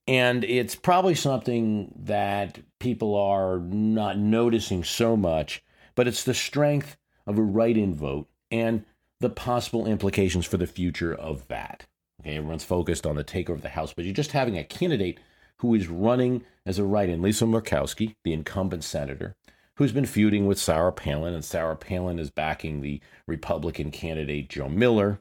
And 0.08 0.44
it's 0.44 0.76
probably 0.76 1.16
something 1.16 1.94
that 2.04 2.60
people 2.80 3.16
are 3.16 3.60
not 3.60 4.18
noticing 4.18 4.84
so 4.84 5.16
much, 5.16 5.64
but 5.96 6.08
it's 6.08 6.24
the 6.24 6.34
strength 6.34 6.98
of 7.26 7.38
a 7.38 7.42
write 7.42 7.78
in 7.78 7.94
vote 7.94 8.28
and 8.50 8.84
the 9.22 9.30
possible 9.30 9.86
implications 9.86 10.46
for 10.46 10.58
the 10.58 10.68
future 10.68 11.14
of 11.14 11.48
that. 11.48 11.86
Okay, 12.20 12.36
everyone's 12.36 12.64
focused 12.64 13.06
on 13.06 13.16
the 13.16 13.24
takeover 13.24 13.52
of 13.52 13.62
the 13.62 13.70
House, 13.70 13.94
but 13.94 14.04
you're 14.04 14.14
just 14.14 14.32
having 14.32 14.58
a 14.58 14.64
candidate 14.64 15.20
who 15.62 15.74
is 15.74 15.88
running 15.88 16.44
as 16.66 16.78
a 16.78 16.84
write 16.84 17.10
in, 17.10 17.22
Lisa 17.22 17.46
Murkowski, 17.46 18.16
the 18.24 18.34
incumbent 18.34 18.84
senator, 18.84 19.36
who's 19.76 19.92
been 19.92 20.06
feuding 20.06 20.48
with 20.48 20.60
Sarah 20.60 20.92
Palin, 20.92 21.34
and 21.34 21.46
Sarah 21.46 21.76
Palin 21.76 22.20
is 22.20 22.30
backing 22.30 22.82
the 22.82 23.00
Republican 23.28 23.92
candidate 23.92 24.50
Joe 24.50 24.70
Miller, 24.70 25.20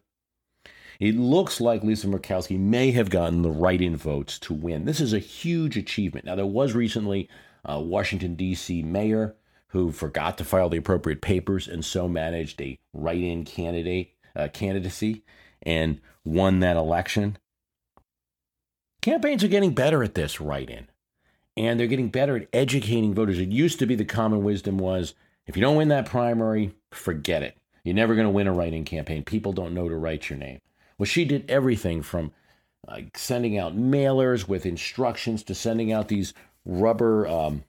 it 0.98 1.16
looks 1.16 1.60
like 1.60 1.82
Lisa 1.82 2.06
Murkowski 2.06 2.58
may 2.58 2.90
have 2.90 3.08
gotten 3.08 3.40
the 3.40 3.50
write 3.50 3.80
in 3.80 3.96
votes 3.96 4.38
to 4.40 4.52
win. 4.52 4.84
This 4.84 5.00
is 5.00 5.14
a 5.14 5.18
huge 5.18 5.78
achievement. 5.78 6.26
Now, 6.26 6.34
there 6.34 6.44
was 6.44 6.74
recently 6.74 7.28
a 7.64 7.80
Washington, 7.80 8.34
D.C. 8.34 8.82
mayor 8.82 9.34
who 9.68 9.92
forgot 9.92 10.36
to 10.38 10.44
file 10.44 10.68
the 10.68 10.76
appropriate 10.76 11.22
papers 11.22 11.68
and 11.68 11.84
so 11.84 12.06
managed 12.06 12.60
a 12.60 12.78
write 12.92 13.22
in 13.22 13.44
candidate 13.44 14.14
uh, 14.36 14.48
candidacy 14.48 15.22
and 15.62 16.00
won 16.24 16.60
that 16.60 16.76
election. 16.76 17.38
Campaigns 19.00 19.42
are 19.42 19.48
getting 19.48 19.74
better 19.74 20.02
at 20.02 20.14
this 20.14 20.40
write 20.40 20.70
in. 20.70 20.86
And 21.56 21.78
they're 21.78 21.86
getting 21.86 22.08
better 22.08 22.36
at 22.36 22.48
educating 22.52 23.14
voters. 23.14 23.38
It 23.38 23.48
used 23.48 23.78
to 23.78 23.86
be 23.86 23.94
the 23.94 24.04
common 24.04 24.44
wisdom 24.44 24.78
was 24.78 25.14
if 25.46 25.56
you 25.56 25.62
don't 25.62 25.76
win 25.76 25.88
that 25.88 26.06
primary, 26.06 26.74
forget 26.92 27.42
it. 27.42 27.56
You're 27.82 27.94
never 27.94 28.14
going 28.14 28.26
to 28.26 28.30
win 28.30 28.46
a 28.46 28.52
write 28.52 28.74
in 28.74 28.84
campaign. 28.84 29.24
People 29.24 29.52
don't 29.52 29.74
know 29.74 29.88
to 29.88 29.96
write 29.96 30.30
your 30.30 30.38
name. 30.38 30.60
Well, 30.98 31.06
she 31.06 31.24
did 31.24 31.50
everything 31.50 32.02
from 32.02 32.32
like 32.86 33.16
sending 33.16 33.58
out 33.58 33.76
mailers 33.76 34.48
with 34.48 34.66
instructions 34.66 35.42
to 35.44 35.54
sending 35.54 35.92
out 35.92 36.08
these 36.08 36.34
rubber 36.64 37.26
um, 37.26 37.64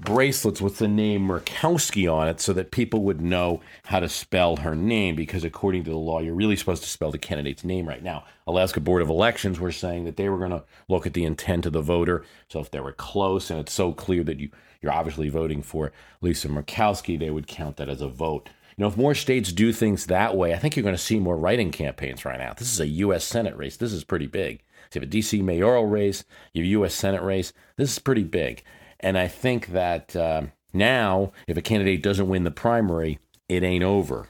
bracelets 0.00 0.62
with 0.62 0.78
the 0.78 0.88
name 0.88 1.28
Murkowski 1.28 2.10
on 2.10 2.26
it 2.26 2.40
so 2.40 2.54
that 2.54 2.70
people 2.70 3.02
would 3.02 3.20
know 3.20 3.60
how 3.84 4.00
to 4.00 4.08
spell 4.08 4.56
her 4.56 4.74
name 4.74 5.14
because 5.14 5.44
according 5.44 5.84
to 5.84 5.90
the 5.90 5.96
law 5.96 6.20
you're 6.20 6.34
really 6.34 6.56
supposed 6.56 6.82
to 6.82 6.88
spell 6.88 7.10
the 7.10 7.18
candidate's 7.18 7.64
name 7.64 7.86
right. 7.86 8.02
Now 8.02 8.24
alaska 8.46 8.80
board 8.80 9.02
of 9.02 9.10
elections 9.10 9.60
were 9.60 9.72
saying 9.72 10.04
that 10.04 10.16
they 10.16 10.30
were 10.30 10.38
going 10.38 10.52
to 10.52 10.64
look 10.88 11.06
at 11.06 11.12
the 11.12 11.24
intent 11.24 11.66
of 11.66 11.74
the 11.74 11.82
voter. 11.82 12.24
So 12.48 12.60
if 12.60 12.70
they 12.70 12.80
were 12.80 12.92
close 12.92 13.50
and 13.50 13.60
it's 13.60 13.72
so 13.72 13.92
clear 13.92 14.24
that 14.24 14.40
you, 14.40 14.50
you're 14.80 14.92
obviously 14.92 15.28
voting 15.28 15.62
for 15.62 15.92
lisa 16.22 16.48
murkowski 16.48 17.18
they 17.18 17.30
would 17.30 17.46
count 17.46 17.76
that 17.76 17.90
as 17.90 18.00
a 18.00 18.08
vote. 18.08 18.48
You 18.76 18.82
know 18.82 18.88
if 18.88 18.96
more 18.96 19.14
states 19.14 19.52
do 19.52 19.70
things 19.70 20.06
that 20.06 20.34
way 20.34 20.54
i 20.54 20.58
think 20.58 20.76
you're 20.76 20.82
going 20.82 20.94
to 20.94 20.98
see 20.98 21.20
more 21.20 21.36
writing 21.36 21.70
campaigns 21.70 22.24
right 22.24 22.38
now. 22.38 22.54
This 22.54 22.72
is 22.72 22.80
a 22.80 22.88
u.s 22.88 23.24
senate 23.24 23.56
race. 23.56 23.76
This 23.76 23.92
is 23.92 24.04
pretty 24.04 24.26
big. 24.26 24.62
So 24.88 24.98
you 24.98 25.02
have 25.02 25.10
a 25.10 25.12
dc 25.12 25.42
mayoral 25.44 25.86
race 25.86 26.24
you 26.54 26.62
have 26.62 26.68
a 26.68 26.70
u.s 26.70 26.94
senate 26.94 27.22
race. 27.22 27.52
This 27.76 27.92
is 27.92 27.98
pretty 27.98 28.24
big 28.24 28.64
and 29.00 29.18
I 29.18 29.28
think 29.28 29.68
that 29.68 30.14
uh, 30.14 30.42
now, 30.72 31.32
if 31.46 31.56
a 31.56 31.62
candidate 31.62 32.02
doesn't 32.02 32.28
win 32.28 32.44
the 32.44 32.50
primary, 32.50 33.18
it 33.48 33.62
ain't 33.62 33.84
over. 33.84 34.28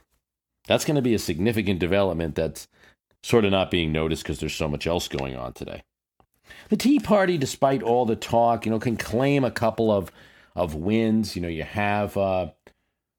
That's 0.67 0.85
going 0.85 0.97
to 0.97 1.03
be 1.03 1.15
a 1.15 1.19
significant 1.19 1.81
development 1.81 2.35
that's 2.35 2.69
sort 3.23 3.45
of 3.45 3.51
not 3.51 3.71
being 3.71 3.93
noticed 3.93 4.23
because 4.23 4.41
there's 4.41 4.55
so 4.55 4.69
much 4.69 4.87
else 4.87 5.09
going 5.09 5.37
on 5.37 5.53
today. 5.53 5.83
The 6.69 6.77
Tea 6.77 7.01
Party, 7.01 7.37
despite 7.37 7.83
all 7.83 8.07
the 8.07 8.17
talk, 8.17 8.65
you 8.65 8.71
know, 8.71 8.79
can 8.79 8.97
claim 8.97 9.45
a 9.45 9.51
couple 9.51 9.91
of 9.91 10.11
of 10.57 10.75
wins. 10.75 11.37
You 11.37 11.43
know, 11.43 11.49
you 11.49 11.63
have 11.63 12.17
uh, 12.17 12.51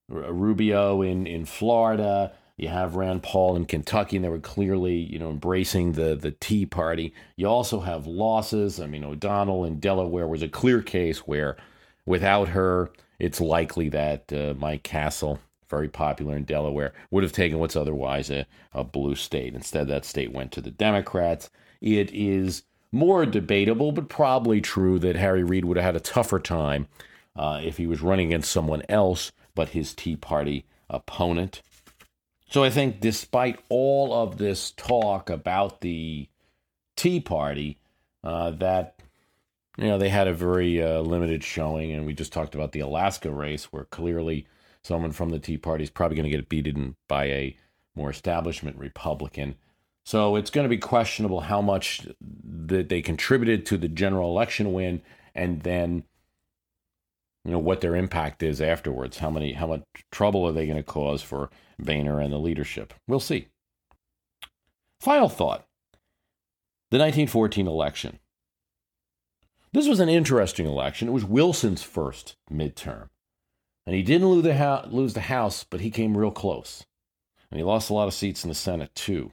Rubio 0.09 1.01
in 1.01 1.27
in 1.27 1.45
Florida. 1.45 2.33
You 2.61 2.67
have 2.67 2.95
Rand 2.95 3.23
Paul 3.23 3.55
in 3.55 3.65
Kentucky, 3.65 4.17
and 4.17 4.23
they 4.23 4.29
were 4.29 4.37
clearly, 4.37 4.93
you 4.93 5.17
know, 5.17 5.31
embracing 5.31 5.93
the 5.93 6.15
the 6.15 6.29
Tea 6.29 6.67
Party. 6.67 7.11
You 7.35 7.47
also 7.47 7.79
have 7.79 8.05
losses. 8.05 8.79
I 8.79 8.85
mean, 8.85 9.03
O'Donnell 9.03 9.65
in 9.65 9.79
Delaware 9.79 10.27
was 10.27 10.43
a 10.43 10.47
clear 10.47 10.83
case 10.83 11.25
where, 11.25 11.57
without 12.05 12.49
her, 12.49 12.91
it's 13.17 13.41
likely 13.41 13.89
that 13.89 14.31
uh, 14.31 14.53
Mike 14.59 14.83
Castle, 14.83 15.39
very 15.71 15.89
popular 15.89 16.35
in 16.35 16.43
Delaware, 16.43 16.93
would 17.09 17.23
have 17.23 17.31
taken 17.31 17.57
what's 17.57 17.75
otherwise 17.75 18.29
a, 18.29 18.45
a 18.73 18.83
blue 18.83 19.15
state. 19.15 19.55
Instead, 19.55 19.87
that 19.87 20.05
state 20.05 20.31
went 20.31 20.51
to 20.51 20.61
the 20.61 20.69
Democrats. 20.69 21.49
It 21.81 22.11
is 22.13 22.61
more 22.91 23.25
debatable, 23.25 23.91
but 23.91 24.07
probably 24.07 24.61
true 24.61 24.99
that 24.99 25.15
Harry 25.15 25.43
Reid 25.43 25.65
would 25.65 25.77
have 25.77 25.85
had 25.85 25.95
a 25.95 25.99
tougher 25.99 26.39
time 26.39 26.87
uh, 27.35 27.59
if 27.63 27.77
he 27.77 27.87
was 27.87 28.01
running 28.01 28.27
against 28.27 28.51
someone 28.51 28.83
else 28.87 29.31
but 29.55 29.69
his 29.69 29.95
Tea 29.95 30.15
Party 30.15 30.65
opponent. 30.91 31.63
So 32.51 32.65
I 32.65 32.69
think 32.69 32.99
despite 32.99 33.59
all 33.69 34.13
of 34.13 34.37
this 34.37 34.71
talk 34.71 35.29
about 35.29 35.79
the 35.79 36.27
Tea 36.97 37.21
Party, 37.21 37.79
uh, 38.25 38.51
that 38.51 39.01
you 39.77 39.85
know 39.85 39.97
they 39.97 40.09
had 40.09 40.27
a 40.27 40.33
very 40.33 40.83
uh, 40.83 40.99
limited 40.99 41.45
showing, 41.45 41.93
and 41.93 42.05
we 42.05 42.13
just 42.13 42.33
talked 42.33 42.53
about 42.53 42.73
the 42.73 42.81
Alaska 42.81 43.31
race, 43.31 43.71
where 43.71 43.85
clearly 43.85 44.47
someone 44.83 45.13
from 45.13 45.29
the 45.29 45.39
Tea 45.39 45.57
Party 45.57 45.85
is 45.85 45.89
probably 45.89 46.17
going 46.17 46.29
to 46.29 46.37
get 46.37 46.49
beaten 46.49 46.97
by 47.07 47.25
a 47.27 47.57
more 47.95 48.09
establishment 48.09 48.77
Republican. 48.77 49.55
So 50.03 50.35
it's 50.35 50.49
going 50.49 50.65
to 50.65 50.69
be 50.69 50.77
questionable 50.77 51.39
how 51.41 51.61
much 51.61 52.05
that 52.19 52.89
they 52.89 53.01
contributed 53.01 53.65
to 53.67 53.77
the 53.77 53.87
general 53.87 54.29
election 54.29 54.73
win, 54.73 55.01
and 55.33 55.61
then 55.61 56.03
you 57.43 57.51
know 57.51 57.59
what 57.59 57.81
their 57.81 57.95
impact 57.95 58.43
is 58.43 58.61
afterwards. 58.61 59.17
How 59.17 59.29
many, 59.29 59.53
how 59.53 59.67
much 59.67 59.83
trouble 60.11 60.45
are 60.45 60.51
they 60.51 60.65
going 60.65 60.77
to 60.77 60.83
cause 60.83 61.21
for 61.21 61.49
Boehner 61.81 62.19
and 62.19 62.31
the 62.31 62.37
leadership. 62.37 62.93
We'll 63.07 63.19
see. 63.19 63.47
Final 64.99 65.29
thought 65.29 65.65
the 66.91 66.97
1914 66.97 67.67
election. 67.67 68.19
This 69.73 69.87
was 69.87 70.01
an 70.01 70.09
interesting 70.09 70.65
election. 70.65 71.07
It 71.07 71.13
was 71.13 71.23
Wilson's 71.23 71.81
first 71.81 72.35
midterm. 72.51 73.07
And 73.87 73.95
he 73.95 74.03
didn't 74.03 74.27
lose 74.27 74.43
the, 74.43 74.83
lose 74.89 75.13
the 75.13 75.21
House, 75.21 75.63
but 75.63 75.79
he 75.79 75.89
came 75.89 76.17
real 76.17 76.31
close. 76.31 76.85
And 77.49 77.57
he 77.57 77.63
lost 77.63 77.89
a 77.89 77.93
lot 77.93 78.07
of 78.07 78.13
seats 78.13 78.43
in 78.43 78.49
the 78.49 78.55
Senate, 78.55 78.93
too. 78.93 79.31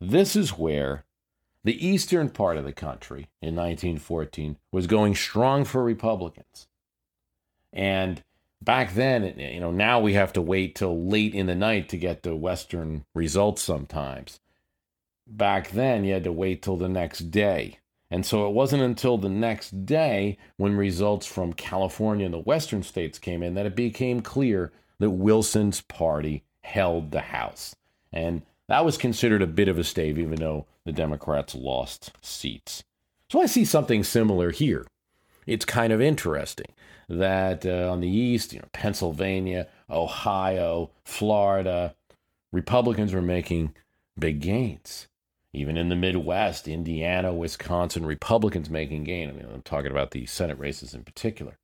This 0.00 0.34
is 0.34 0.56
where 0.56 1.04
the 1.62 1.86
eastern 1.86 2.30
part 2.30 2.56
of 2.56 2.64
the 2.64 2.72
country 2.72 3.28
in 3.42 3.54
1914 3.54 4.56
was 4.72 4.86
going 4.86 5.14
strong 5.14 5.66
for 5.66 5.84
Republicans. 5.84 6.66
And 7.72 8.22
back 8.62 8.94
then, 8.94 9.38
you 9.38 9.60
know, 9.60 9.70
now 9.70 10.00
we 10.00 10.14
have 10.14 10.32
to 10.34 10.42
wait 10.42 10.74
till 10.74 11.06
late 11.06 11.34
in 11.34 11.46
the 11.46 11.54
night 11.54 11.88
to 11.90 11.96
get 11.96 12.22
the 12.22 12.36
Western 12.36 13.04
results 13.14 13.62
sometimes. 13.62 14.40
Back 15.26 15.70
then, 15.70 16.04
you 16.04 16.12
had 16.12 16.24
to 16.24 16.32
wait 16.32 16.62
till 16.62 16.76
the 16.76 16.88
next 16.88 17.30
day. 17.30 17.78
And 18.10 18.26
so 18.26 18.48
it 18.48 18.52
wasn't 18.52 18.82
until 18.82 19.18
the 19.18 19.28
next 19.28 19.86
day 19.86 20.36
when 20.56 20.76
results 20.76 21.26
from 21.26 21.52
California 21.52 22.24
and 22.24 22.34
the 22.34 22.38
Western 22.38 22.82
states 22.82 23.20
came 23.20 23.42
in 23.42 23.54
that 23.54 23.66
it 23.66 23.76
became 23.76 24.20
clear 24.20 24.72
that 24.98 25.10
Wilson's 25.10 25.80
party 25.82 26.42
held 26.62 27.12
the 27.12 27.20
House. 27.20 27.76
And 28.12 28.42
that 28.68 28.84
was 28.84 28.98
considered 28.98 29.42
a 29.42 29.46
bit 29.46 29.68
of 29.68 29.78
a 29.78 29.84
stave, 29.84 30.18
even 30.18 30.40
though 30.40 30.66
the 30.84 30.92
Democrats 30.92 31.54
lost 31.54 32.12
seats. 32.20 32.82
So 33.30 33.40
I 33.40 33.46
see 33.46 33.64
something 33.64 34.02
similar 34.02 34.50
here. 34.50 34.86
It's 35.50 35.64
kind 35.64 35.92
of 35.92 36.00
interesting 36.00 36.72
that 37.08 37.66
uh, 37.66 37.90
on 37.90 38.00
the 38.00 38.08
east, 38.08 38.52
you 38.52 38.60
know, 38.60 38.68
Pennsylvania, 38.72 39.66
Ohio, 39.90 40.92
Florida, 41.04 41.96
Republicans 42.52 43.12
were 43.12 43.20
making 43.20 43.74
big 44.16 44.40
gains. 44.40 45.08
Even 45.52 45.76
in 45.76 45.88
the 45.88 45.96
Midwest, 45.96 46.68
Indiana, 46.68 47.34
Wisconsin, 47.34 48.06
Republicans 48.06 48.70
making 48.70 49.02
gain. 49.02 49.28
I 49.28 49.32
mean, 49.32 49.46
I'm 49.52 49.62
talking 49.62 49.90
about 49.90 50.12
the 50.12 50.24
Senate 50.26 50.56
races 50.56 50.94
in 50.94 51.02
particular. 51.02 51.58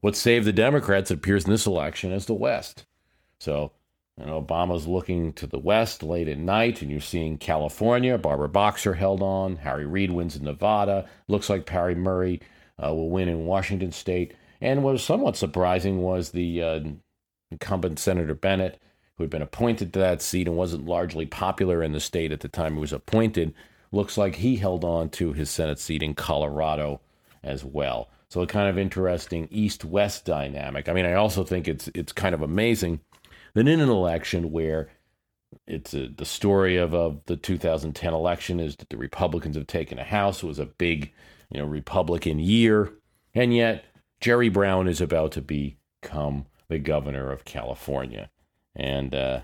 What 0.00 0.16
saved 0.16 0.44
the 0.44 0.52
Democrats, 0.52 1.12
appears 1.12 1.44
in 1.44 1.52
this 1.52 1.66
election, 1.66 2.10
is 2.10 2.26
the 2.26 2.34
West. 2.34 2.84
So, 3.38 3.70
know, 4.18 4.42
Obama's 4.42 4.88
looking 4.88 5.32
to 5.34 5.46
the 5.46 5.60
West 5.60 6.02
late 6.02 6.26
at 6.26 6.38
night, 6.38 6.82
and 6.82 6.90
you're 6.90 7.00
seeing 7.00 7.38
California. 7.38 8.18
Barbara 8.18 8.48
Boxer 8.48 8.94
held 8.94 9.22
on. 9.22 9.54
Harry 9.58 9.86
Reid 9.86 10.10
wins 10.10 10.34
in 10.34 10.42
Nevada. 10.42 11.08
Looks 11.28 11.48
like 11.48 11.64
Patty 11.64 11.94
Murray 11.94 12.40
will 12.78 13.10
win 13.10 13.28
in 13.28 13.46
Washington 13.46 13.92
State. 13.92 14.34
And 14.60 14.82
what 14.82 14.92
was 14.92 15.04
somewhat 15.04 15.36
surprising 15.36 16.00
was 16.00 16.30
the 16.30 16.62
uh, 16.62 16.80
incumbent 17.50 17.98
Senator 17.98 18.34
Bennet, 18.34 18.80
who 19.16 19.24
had 19.24 19.30
been 19.30 19.42
appointed 19.42 19.92
to 19.92 19.98
that 20.00 20.22
seat 20.22 20.48
and 20.48 20.56
wasn't 20.56 20.86
largely 20.86 21.26
popular 21.26 21.82
in 21.82 21.92
the 21.92 22.00
state 22.00 22.32
at 22.32 22.40
the 22.40 22.48
time 22.48 22.74
he 22.74 22.80
was 22.80 22.92
appointed, 22.92 23.54
looks 23.92 24.18
like 24.18 24.36
he 24.36 24.56
held 24.56 24.84
on 24.84 25.08
to 25.10 25.32
his 25.32 25.50
Senate 25.50 25.78
seat 25.78 26.02
in 26.02 26.14
Colorado 26.14 27.00
as 27.42 27.64
well. 27.64 28.08
So 28.28 28.42
a 28.42 28.46
kind 28.46 28.68
of 28.68 28.78
interesting 28.78 29.46
east-west 29.50 30.24
dynamic. 30.24 30.88
I 30.88 30.92
mean, 30.92 31.06
I 31.06 31.14
also 31.14 31.44
think 31.44 31.68
it's 31.68 31.88
it's 31.94 32.12
kind 32.12 32.34
of 32.34 32.42
amazing 32.42 33.00
that 33.54 33.68
in 33.68 33.80
an 33.80 33.88
election 33.88 34.50
where 34.50 34.90
it's 35.66 35.94
a, 35.94 36.08
the 36.08 36.24
story 36.24 36.76
of, 36.76 36.94
of 36.94 37.20
the 37.26 37.36
2010 37.36 38.12
election 38.12 38.58
is 38.58 38.76
that 38.76 38.90
the 38.90 38.96
Republicans 38.96 39.56
have 39.56 39.68
taken 39.68 39.98
a 39.98 40.04
House. 40.04 40.42
It 40.42 40.46
was 40.46 40.58
a 40.58 40.66
big, 40.66 41.12
you 41.54 41.60
know, 41.60 41.66
Republican 41.66 42.40
year, 42.40 42.92
and 43.32 43.54
yet 43.54 43.84
Jerry 44.20 44.48
Brown 44.48 44.88
is 44.88 45.00
about 45.00 45.32
to 45.32 45.40
become 45.40 46.46
the 46.68 46.80
governor 46.80 47.30
of 47.30 47.44
California. 47.44 48.28
And 48.74 49.14
uh, 49.14 49.40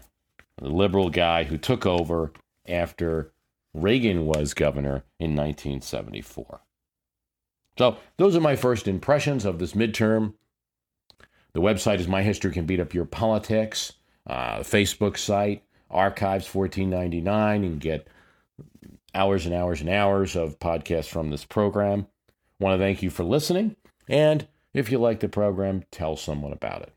the 0.57 0.68
liberal 0.68 1.09
guy 1.09 1.44
who 1.44 1.57
took 1.57 1.87
over 1.87 2.33
after 2.66 3.33
Reagan 3.73 4.27
was 4.27 4.55
governor 4.55 5.05
in 5.20 5.37
1974. 5.37 6.61
So, 7.79 7.96
those 8.16 8.35
are 8.35 8.40
my 8.40 8.57
first 8.57 8.88
impressions 8.88 9.44
of 9.44 9.61
this 9.61 9.75
midterm. 9.75 10.35
The 11.53 11.61
website 11.61 12.01
is 12.01 12.09
My 12.09 12.23
History 12.23 12.53
Can 12.53 12.66
Beat 12.66 12.81
Up 12.81 12.92
Your 12.92 13.05
Politics. 13.05 13.92
Uh, 14.27 14.59
Facebook 14.59 15.16
site, 15.16 15.62
Archives 15.90 16.53
1499. 16.53 17.64
and 17.64 17.81
get 17.81 18.09
hours 19.14 19.46
and 19.46 19.55
hours 19.55 19.81
and 19.81 19.90
hours 19.90 20.37
of 20.37 20.59
podcasts 20.59 21.09
from 21.09 21.31
this 21.31 21.44
program. 21.44 22.07
Want 22.59 22.79
to 22.79 22.85
thank 22.85 23.03
you 23.03 23.11
for 23.11 23.25
listening. 23.25 23.77
And 24.09 24.46
if 24.75 24.90
you 24.90 24.99
like 24.99 25.20
the 25.20 25.29
program, 25.29 25.85
tell 25.90 26.16
someone 26.16 26.53
about 26.53 26.83
it. 26.83 26.92